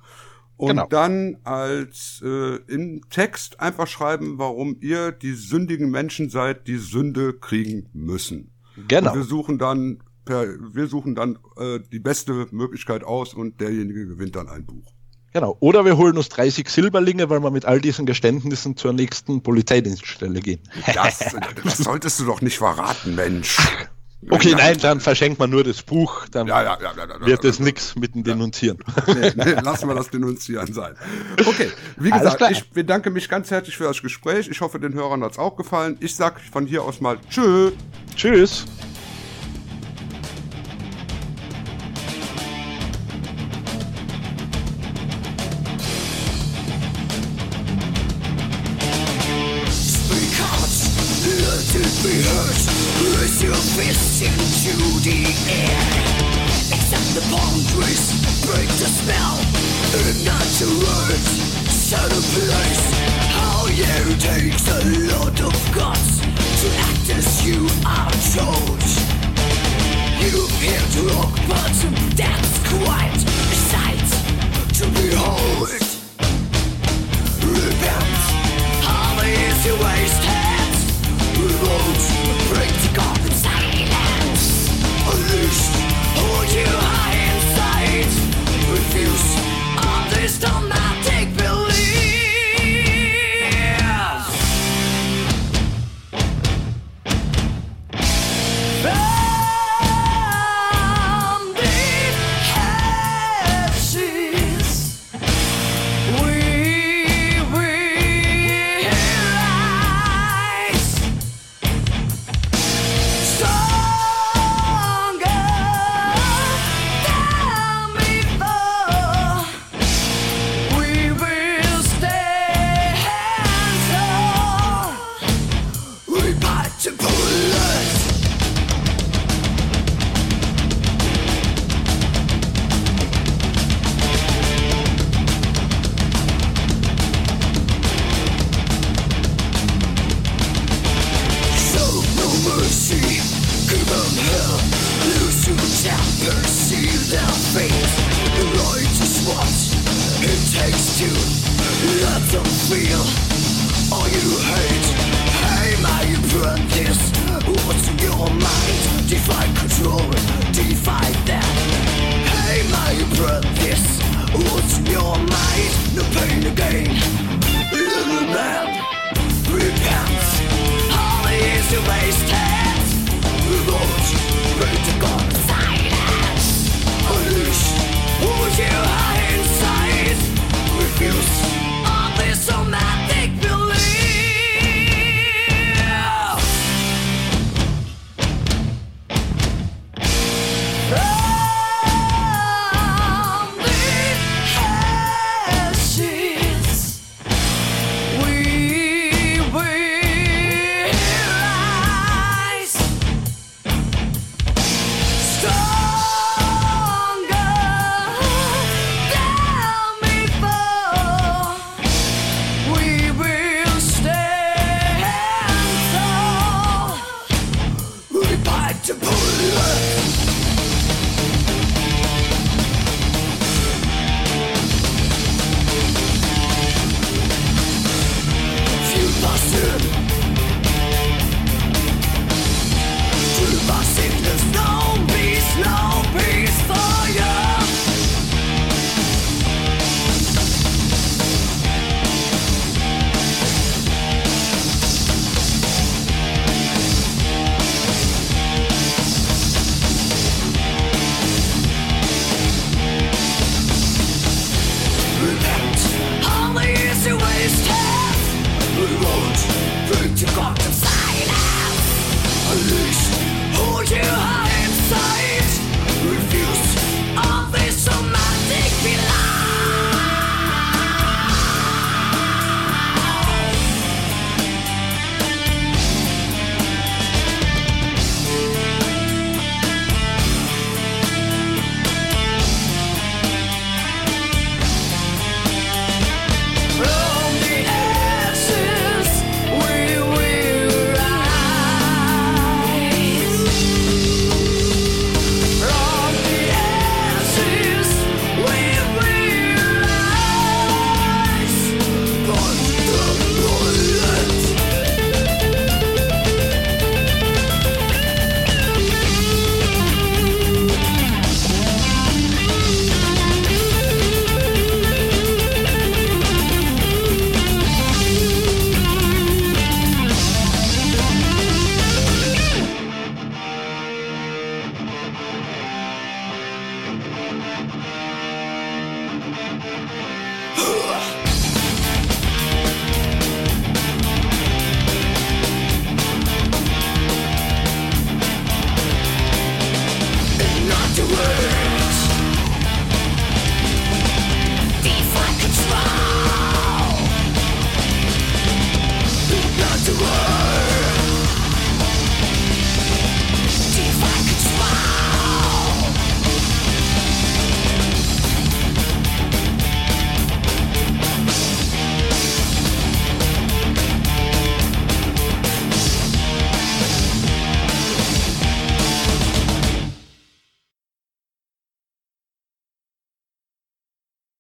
[0.58, 0.88] Und Genau.
[0.88, 7.34] dann als äh, im Text einfach schreiben, warum ihr die sündigen Menschen seid, die Sünde
[7.34, 8.52] kriegen müssen.
[8.88, 9.12] Genau.
[9.12, 14.08] Und wir suchen dann per, wir suchen dann äh, die beste Möglichkeit aus und derjenige
[14.08, 14.94] gewinnt dann ein Buch.
[15.34, 15.58] Genau.
[15.60, 20.40] Oder wir holen uns 30 Silberlinge, weil wir mit all diesen Geständnissen zur nächsten Polizeidienststelle
[20.42, 20.60] gehen.
[20.94, 23.58] Das, das solltest du doch nicht verraten, Mensch.
[24.30, 27.44] Okay, nein, dann verschenkt man nur das Buch, dann Ja, ja, ja, ja, ja, wird
[27.44, 27.50] ja.
[27.50, 28.78] es nix mit dem Denunzieren.
[29.08, 30.96] Nee, nee, lassen wir das denunzieren sein.
[31.46, 34.48] Okay, wie gesagt, ich bedanke mich ganz herzlich für das Gespräch.
[34.50, 35.98] Ich hoffe, den Hörern hat's auch gefallen.
[36.00, 37.72] Ich sag von hier aus mal Tschö.
[38.16, 38.66] Tschüss.